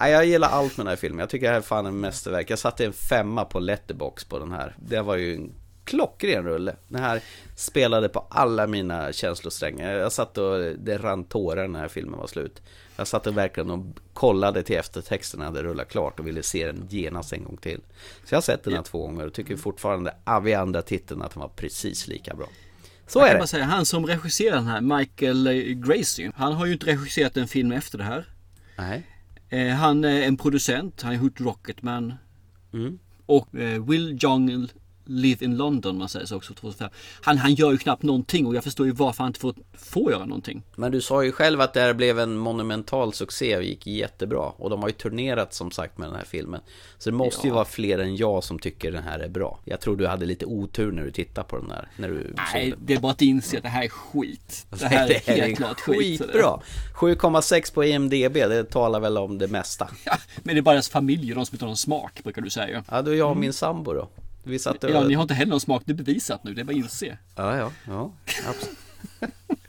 [0.00, 1.18] Nej, jag gillar allt med den här filmen.
[1.18, 2.50] Jag tycker det här är fan en mästerverk.
[2.50, 4.74] Jag satte en femma på Letterbox på den här.
[4.78, 5.52] Det var ju en
[5.84, 6.76] klockren rulle.
[6.88, 7.20] Den här
[7.56, 9.92] spelade på alla mina känslosträngar.
[9.92, 12.62] Jag satt och det rann tårar när den här filmen var slut.
[12.96, 16.86] Jag satt och verkligen och kollade till eftertexterna hade rullat klart och ville se den
[16.90, 17.80] genast en gång till.
[18.24, 21.22] Så jag har sett den här två gånger och tycker fortfarande ah, vid andra titeln
[21.22, 22.46] att den var precis lika bra.
[23.06, 23.40] Så jag är kan det.
[23.40, 27.36] bara säga, han som regisserar den här, Michael eh, Gracie, han har ju inte regisserat
[27.36, 28.24] en film efter det här.
[28.78, 29.06] Nej.
[29.48, 32.14] Eh, han är en producent, han har gjort Rocketman.
[32.72, 32.98] Mm.
[33.26, 34.68] Och eh, Will Jong
[35.06, 36.54] Live in London, man säger så också.
[36.54, 36.90] 2005.
[37.22, 40.12] Han, han gör ju knappt någonting och jag förstår ju varför han inte får, får
[40.12, 40.62] göra någonting.
[40.76, 44.40] Men du sa ju själv att det här blev en monumental succé och gick jättebra.
[44.56, 46.60] Och de har ju turnerat som sagt med den här filmen.
[46.98, 47.54] Så det måste ju Ja.
[47.54, 49.60] vara fler än jag som tycker den här är bra.
[49.64, 51.88] Jag tror du hade lite otur när du tittade på den här.
[51.96, 54.66] När du Nej, det är bara att inse att det här är skit.
[54.78, 55.96] Det här är helt klart skit.
[56.20, 56.60] skitbra.
[56.94, 59.88] 7,6 på IMDB, det talar väl om det mesta.
[60.04, 62.42] Ja, men det är bara deras familj och de som inte har någon smak, brukar
[62.42, 62.84] du säga.
[62.90, 64.08] Ja, då är jag och min sambo då.
[64.46, 64.90] Vi satt och...
[64.90, 66.76] Ja, ni har inte heller någon smak, det är bevisat nu, det är bara att
[66.76, 67.18] inse.
[67.36, 68.12] Ja, ja, ja.
[68.48, 68.78] Absolut.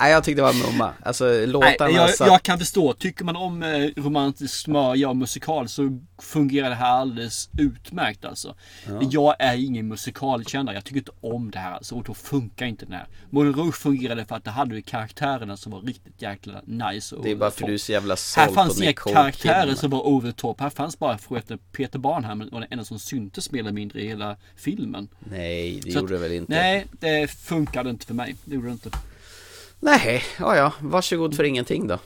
[0.00, 0.92] Nej, jag tyckte det var mumma.
[1.02, 2.26] Alltså Nej, låtarna jag, satt...
[2.26, 6.90] jag kan förstå, tycker man om eh, romantisk smörja och musikal så fungerar det här
[6.90, 8.54] alldeles utmärkt alltså.
[8.86, 9.00] Ja.
[9.10, 12.84] Jag är ingen musikalkännare, jag tycker inte om det här alltså och då funkar inte
[12.84, 13.06] den här.
[13.30, 17.24] Moulin Rouge fungerade för att det hade ju karaktärerna som var riktigt jäkla nice och
[17.24, 20.32] Det är bara för du är så jävla Här fanns inga karaktärer som var over
[20.32, 20.60] top.
[20.60, 24.00] Här fanns bara för att Peter Barnham var den enda som syntes mer eller mindre
[24.00, 25.08] i hela filmen.
[25.18, 26.52] Nej, det Så gjorde att- det väl inte?
[26.52, 28.36] Nej, det funkade inte för mig.
[28.44, 28.90] Det gjorde det inte.
[29.80, 31.98] Nej, ja ja, varsågod för ingenting då.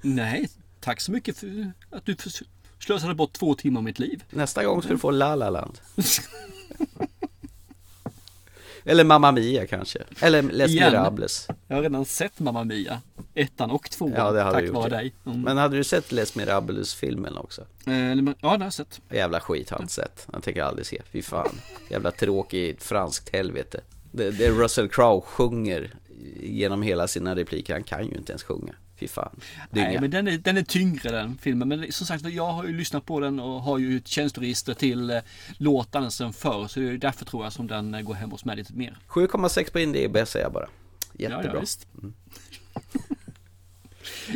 [0.00, 0.48] Nej,
[0.80, 2.16] tack så mycket för att du
[2.78, 4.24] slösade bort två timmar av mitt liv.
[4.30, 5.78] Nästa gång ska du få La La Land.
[8.84, 9.98] Eller Mamma Mia kanske.
[10.20, 10.92] Eller Les Igen.
[10.92, 11.48] Mirables.
[11.68, 13.00] Jag har redan sett Mamma Mia.
[13.34, 14.12] Ettan och tvåan.
[14.16, 15.14] Ja, det hade tack vare dig.
[15.26, 15.40] Mm.
[15.40, 17.66] Men hade du sett Les Mirables-filmen också?
[17.86, 19.00] Eh, ja, det har jag sett.
[19.10, 20.26] Jävla skit har jag inte sett.
[20.32, 21.02] Jag tänker aldrig se.
[21.12, 21.54] Fy fan.
[21.90, 23.80] Jävla tråkigt franskt helvete.
[24.10, 25.94] Det, det Russell Crowe sjunger
[26.40, 27.72] genom hela sina repliker.
[27.72, 28.72] Han kan ju inte ens sjunga.
[28.96, 29.40] Fy fan.
[29.70, 29.86] Dynga.
[29.88, 31.68] Nej, men den är, den är tyngre den filmen.
[31.68, 35.10] Men som sagt, jag har ju lyssnat på den och har ju ett tjänsteregister till
[35.10, 35.18] eh,
[35.58, 36.68] låtarna sen förr.
[36.68, 38.96] Så det är därför tror jag som den eh, går hem hos mig lite mer.
[39.08, 40.68] 7,6 på IMDB säger jag bara.
[41.18, 41.62] Jättebra.
[41.62, 41.98] Ja.
[42.02, 42.14] Mm.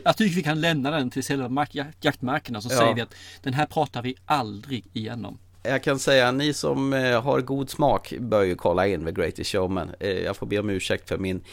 [0.05, 2.61] Jag tycker vi kan lämna den till själva mark- jak- jaktmarkerna.
[2.61, 2.78] Så Ja.
[2.78, 5.39] säger vi att den här pratar vi aldrig igenom.
[5.69, 9.51] Jag kan säga, ni som eh, har god smak bör ju kolla in The Greatest
[9.51, 9.91] Showman.
[10.01, 11.45] Eh, jag får be om ursäkt för min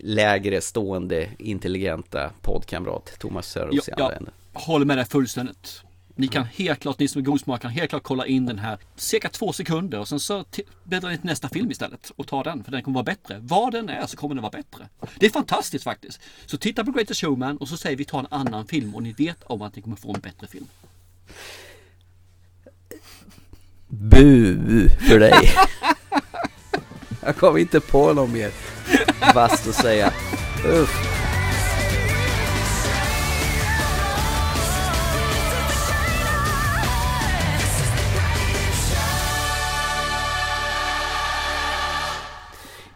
[0.00, 4.12] lägre stående intelligenta poddkamrat Thomas Söros i Jag,
[4.52, 5.82] håller med dig fullständigt.
[6.16, 8.78] Ni kan helt klart, ni som är godsmak kan helt klart kolla in den här
[8.96, 10.44] cirka två sekunder och sen så
[10.84, 13.38] bläddrar ni till nästa film istället och tar den för den kommer vara bättre.
[13.42, 14.88] Vad den är så kommer den vara bättre.
[15.18, 16.20] Det är fantastiskt faktiskt.
[16.46, 19.12] Så titta på Greatest Showman och så säger vi ta en annan film och ni
[19.12, 20.66] vet om att ni kommer få en bättre film.
[24.00, 25.50] Bu för dig.
[27.24, 28.50] jag kommer inte på någon mer
[29.34, 30.12] vasst att säga.
[30.66, 31.14] Uff.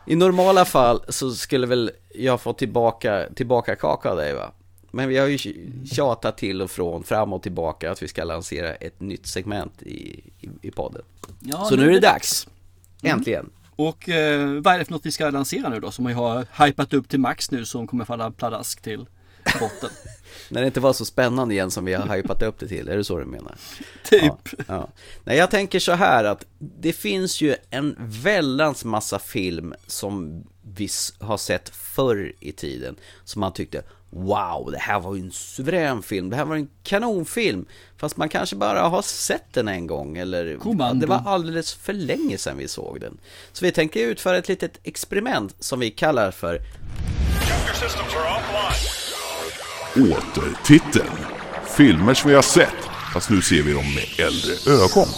[0.06, 4.52] I normala fall så skulle väl jag få tillbaka, tillbaka kaka av dig va?
[4.90, 5.38] Men vi har ju
[5.92, 10.22] tjatat till och från, fram och tillbaka att vi ska lansera ett nytt segment i,
[10.40, 11.02] i, i podden.
[11.40, 12.48] Ja, så nu är det dags.
[13.02, 13.50] Äntligen.
[13.76, 16.66] Och eh, vad är det för något vi ska lansera nu då som vi har
[16.66, 19.06] hypat upp till max nu som kommer falla pladask till
[19.60, 19.90] botten?
[20.48, 22.96] När det inte var så spännande igen som vi har hypat upp det till, är
[22.96, 23.56] det så du menar?
[24.04, 24.22] Typ.
[24.22, 24.88] Ja, ja.
[25.24, 30.88] Nej, jag tänker så här att det finns ju en väldans massa film som vi
[31.20, 36.02] har sett förr i tiden som man tyckte Wow, det här var ju en suverän
[36.02, 40.16] film, det här var en kanonfilm Fast man kanske bara har sett den en gång
[40.16, 41.00] eller Kommando.
[41.00, 43.18] Det var alldeles för länge sedan vi såg den
[43.52, 46.60] Så vi tänker utföra ett litet experiment som vi kallar för
[49.96, 51.18] Återtiteln.
[51.76, 52.74] Filmer som vi har sett,
[53.12, 55.08] fast nu ser vi dem med äldre ögon.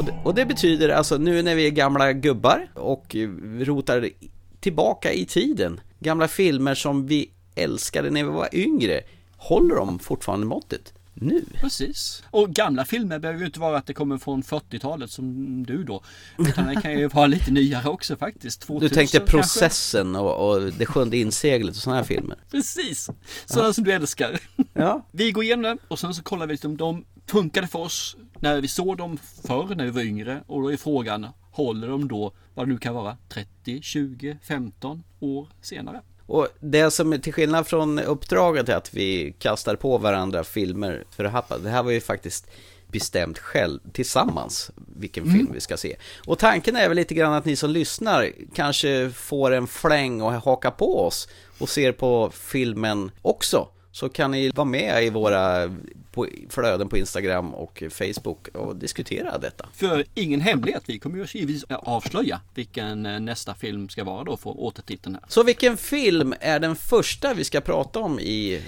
[0.00, 3.16] Och det, och det betyder alltså nu när vi är gamla gubbar och
[3.60, 4.10] rotar
[4.60, 9.00] tillbaka i tiden, gamla filmer som vi älskade när vi var yngre,
[9.36, 11.44] håller de fortfarande måttet nu?
[11.54, 12.22] Precis.
[12.30, 16.02] Och gamla filmer behöver ju inte vara att det kommer från 40-talet som du då.
[16.38, 18.60] Utan det kan ju vara lite nyare också faktiskt.
[18.60, 22.36] 2000 Du tänkte processen och, och det sjunde inseglet och sådana här filmer.
[22.50, 23.10] Precis.
[23.46, 24.40] Sådana som du älskar.
[24.72, 25.06] Ja.
[25.12, 28.60] Vi går igenom och sen så kollar vi lite om de funkade för oss när
[28.60, 30.42] vi såg dem förr när vi var yngre.
[30.46, 35.02] Och då är frågan, håller de då vad det nu kan vara 30, 20, 15
[35.20, 36.00] år senare?
[36.26, 41.04] Och det som är till skillnad från uppdraget är att vi kastar på varandra filmer
[41.10, 41.58] för att happa.
[41.58, 42.50] Det här var ju faktiskt
[42.88, 45.36] bestämt själv tillsammans vilken Mm.
[45.36, 45.96] film vi ska se.
[46.26, 50.32] Och tanken är väl lite grann att ni som lyssnar kanske får en fläng och
[50.32, 51.28] haka på oss
[51.58, 53.68] och ser på filmen också.
[53.92, 55.70] Så kan ni vara med i våra
[56.48, 59.68] flöden på Instagram och Facebook och diskutera detta.
[59.72, 64.36] För ingen hemlighet, vi kommer ju givetvis avslöja vilken eh, nästa film ska vara då
[64.36, 65.24] för återtiteln här.
[65.28, 68.62] Så vilken film är den första vi ska prata om i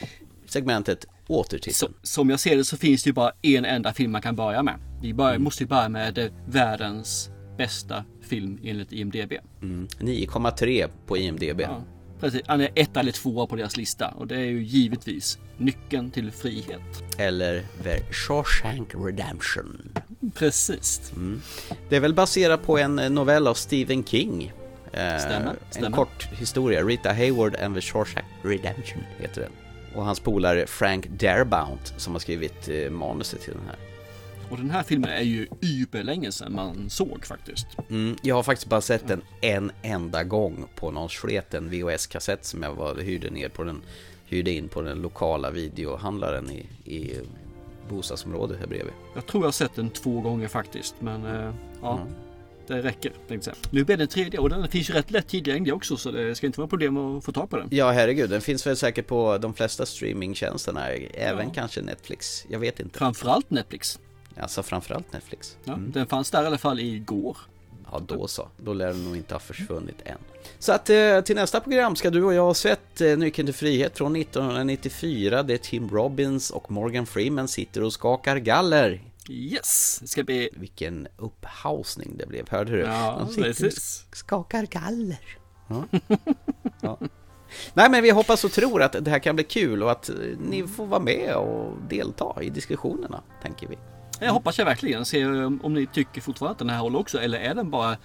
[0.47, 1.75] segmentet återtiteln?
[1.75, 4.37] Så, som jag ser det så finns det ju bara en enda film man kan
[4.37, 4.75] börja med.
[5.03, 5.43] Vi börjar, Mm.
[5.45, 9.33] måste ju börja med eh, världens bästa film enligt IMDB.
[9.63, 11.61] Mm, 9,3 på IMDB.
[11.61, 11.83] Ja,
[12.23, 12.43] precis.
[12.47, 16.31] Han är ett eller tvåa på deras lista och det är ju givetvis Nyckeln till
[16.31, 17.03] frihet.
[17.19, 19.93] Eller The Shawshank Redemption.
[20.35, 21.13] Precis.
[21.17, 21.41] Mm.
[21.89, 24.53] Det är väl baserat på en novell av Stephen King.
[24.93, 25.91] Eh, Stämmer, En stämmer.
[25.97, 26.83] kort historia.
[26.83, 29.51] Rita Hayward and the Shawshank Redemption heter den.
[29.95, 33.77] Och hans polare Frank Darabont som har skrivit eh, manuset till den här.
[34.53, 37.67] Och den här filmen är ju überlänge sedan man såg faktiskt.
[37.91, 42.63] Mm, jag har faktiskt bara sett den en enda gång på någon sleten VHS-kassett som
[42.63, 43.83] jag var, hyrde ner på den,
[44.27, 47.21] hyrde in på den lokala videohandlaren i, i
[47.89, 48.93] bostadsområdet här bredvid.
[49.15, 52.01] Jag tror jag har sett den två gånger faktiskt men eh, ja.
[52.01, 52.15] Mm.
[52.67, 53.73] Det räcker tänkte jag.
[53.73, 56.47] Nu blir den tredje och den finns ju rätt lätt tillgänglig också så det ska
[56.47, 57.69] inte vara problem att få tag på den.
[57.71, 61.53] Ja, herregud, den finns väl säkert på de flesta streamingtjänsterna, även Ja.
[61.55, 62.47] kanske Netflix.
[62.49, 62.99] Jag vet inte.
[62.99, 63.99] Framförallt Netflix.
[64.41, 65.57] Alltså framförallt Netflix.
[65.65, 65.93] Ja, Mm.
[65.93, 67.37] Den fanns där i alla fall igår.
[67.93, 68.49] Ja, då så.
[68.57, 70.19] Då lär den nog inte ha försvunnit än.
[70.59, 73.55] Så att eh, till nästa program ska du och jag ha sett eh, Nyckeln till
[73.55, 75.43] frihet från 1994.
[75.43, 79.01] Det är Tim Robbins och Morgan Freeman sitter och skakar galler.
[79.29, 80.49] Yes, det ska bli...
[80.53, 82.81] Vilken upphausning det blev, hörde du?
[82.81, 84.07] Ja, De sitter och precis.
[84.13, 85.21] skakar galler.
[85.69, 85.85] Ja.
[86.81, 86.99] ja.
[87.75, 90.15] Nej men vi hoppas och tror att det här kan bli kul och att eh,
[90.49, 93.79] ni får vara med och delta i diskussionerna, tänker vi.
[94.25, 95.05] Jag hoppas jag verkligen.
[95.05, 97.97] Se om, ni tycker fortfarande att den här håller också eller är den bara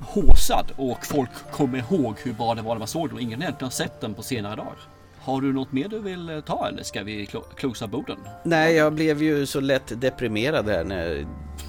[0.00, 3.42] håsad och folk kommer ihåg hur bra det var när man såg den och ingen
[3.42, 4.76] egentligen har sett den på senare dagar.
[5.18, 8.16] Har du något mer du vill eh, ta eller ska vi klo- borden?
[8.44, 11.08] Nej, jag blev ju så lätt deprimerad här när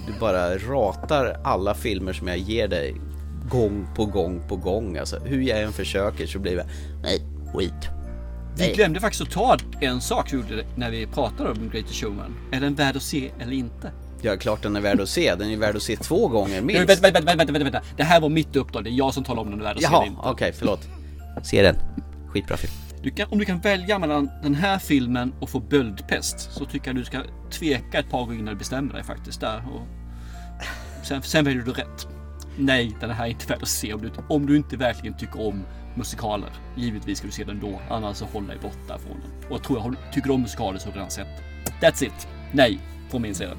[0.08, 2.95] du bara ratar alla filmer som jag ger dig
[3.51, 4.97] gång på gång på gång.
[4.97, 6.66] Alltså, hur jag än försöker så blir jag
[7.03, 7.22] nej,
[7.53, 7.97] skit.
[8.58, 10.34] Vi glömde faktiskt att ta en sak
[10.76, 12.36] när vi pratade om Greatest Showman.
[12.51, 13.91] Är den värd att se eller inte?
[14.22, 15.36] Ja, klart den är värd att se.
[15.36, 16.89] Den är värd att se två gånger minst.
[16.89, 17.82] Vänta, vänta, vänta, vänta, vänta.
[17.97, 18.84] Det här var mitt uppdrag.
[18.84, 20.22] Det är jag som talar om den är värd att se Jaha, eller inte.
[20.30, 20.88] okej, förlåt.
[21.43, 21.76] Se den.
[22.28, 22.74] Skitbra film.
[23.01, 26.88] Du kan, om du kan välja mellan den här filmen och få böldpest så tycker
[26.88, 29.41] jag du ska tveka ett par gånger innan du bestämmer dig faktiskt.
[29.41, 29.64] Där.
[29.74, 29.88] Och
[31.05, 32.08] sen, sen väljer du rätt.
[32.58, 35.47] Nej, den här är inte värd att se om du, om du inte verkligen tycker
[35.47, 35.64] om
[35.98, 36.50] musikaler.
[36.76, 39.52] Givetvis ska du se den då, annars så håll dig borta från den.
[39.52, 41.28] Och tror jag tycker du om musikaler så har du redan sett.
[41.82, 42.28] That's it.
[42.52, 42.80] Nej,
[43.10, 43.58] från min sida.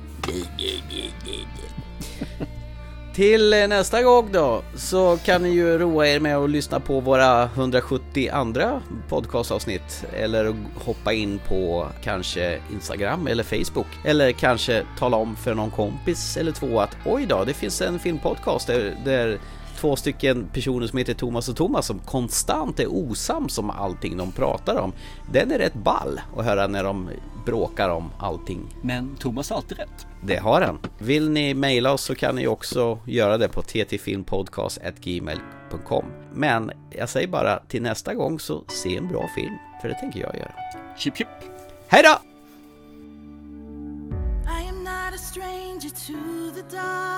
[3.15, 7.45] Till nästa gång då så kan ni ju roa er med att lyssna på våra
[7.45, 15.37] 170 andra podcastavsnitt eller hoppa in på kanske Instagram eller Facebook eller kanske tala om
[15.37, 19.39] för någon kompis eller två att oj då, det finns en filmpodcast där, där
[19.79, 24.33] två stycken personer som heter Thomas och Thomas som konstant är osams om allting de
[24.33, 24.93] pratar om.
[25.33, 27.11] Den är rätt ball att höra när de
[27.47, 28.75] bråkar om allting.
[28.83, 30.07] Men Thomas har alltid rätt.
[30.23, 30.79] Det har han.
[30.99, 36.05] Vill ni mejla oss så kan ni också göra det på ttfilmpodcast.gmail.com
[36.35, 40.21] Men jag säger bara till nästa gång så se en bra film, för det tänker
[40.21, 40.53] jag göra.
[40.99, 41.29] Chip chip!
[41.89, 42.19] Hej då!
[44.51, 46.13] I am not a stranger to
[46.55, 47.18] the dark.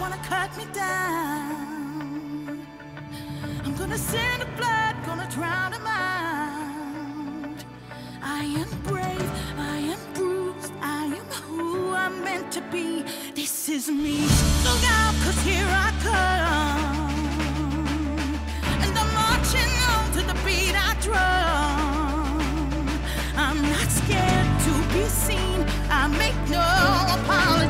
[0.00, 2.66] Wanna cut me down,
[3.64, 7.64] I'm gonna send a blood, gonna drown a mind.
[8.22, 13.04] I am brave, I am bruised, I am who I'm meant to be.
[13.34, 14.22] This is me.
[14.64, 17.14] Look out, cause here I come.
[18.82, 22.40] And I'm marching on to the beat I drum.
[23.36, 25.58] I'm not scared to be seen.
[25.90, 26.64] I make no
[27.18, 27.69] apologies.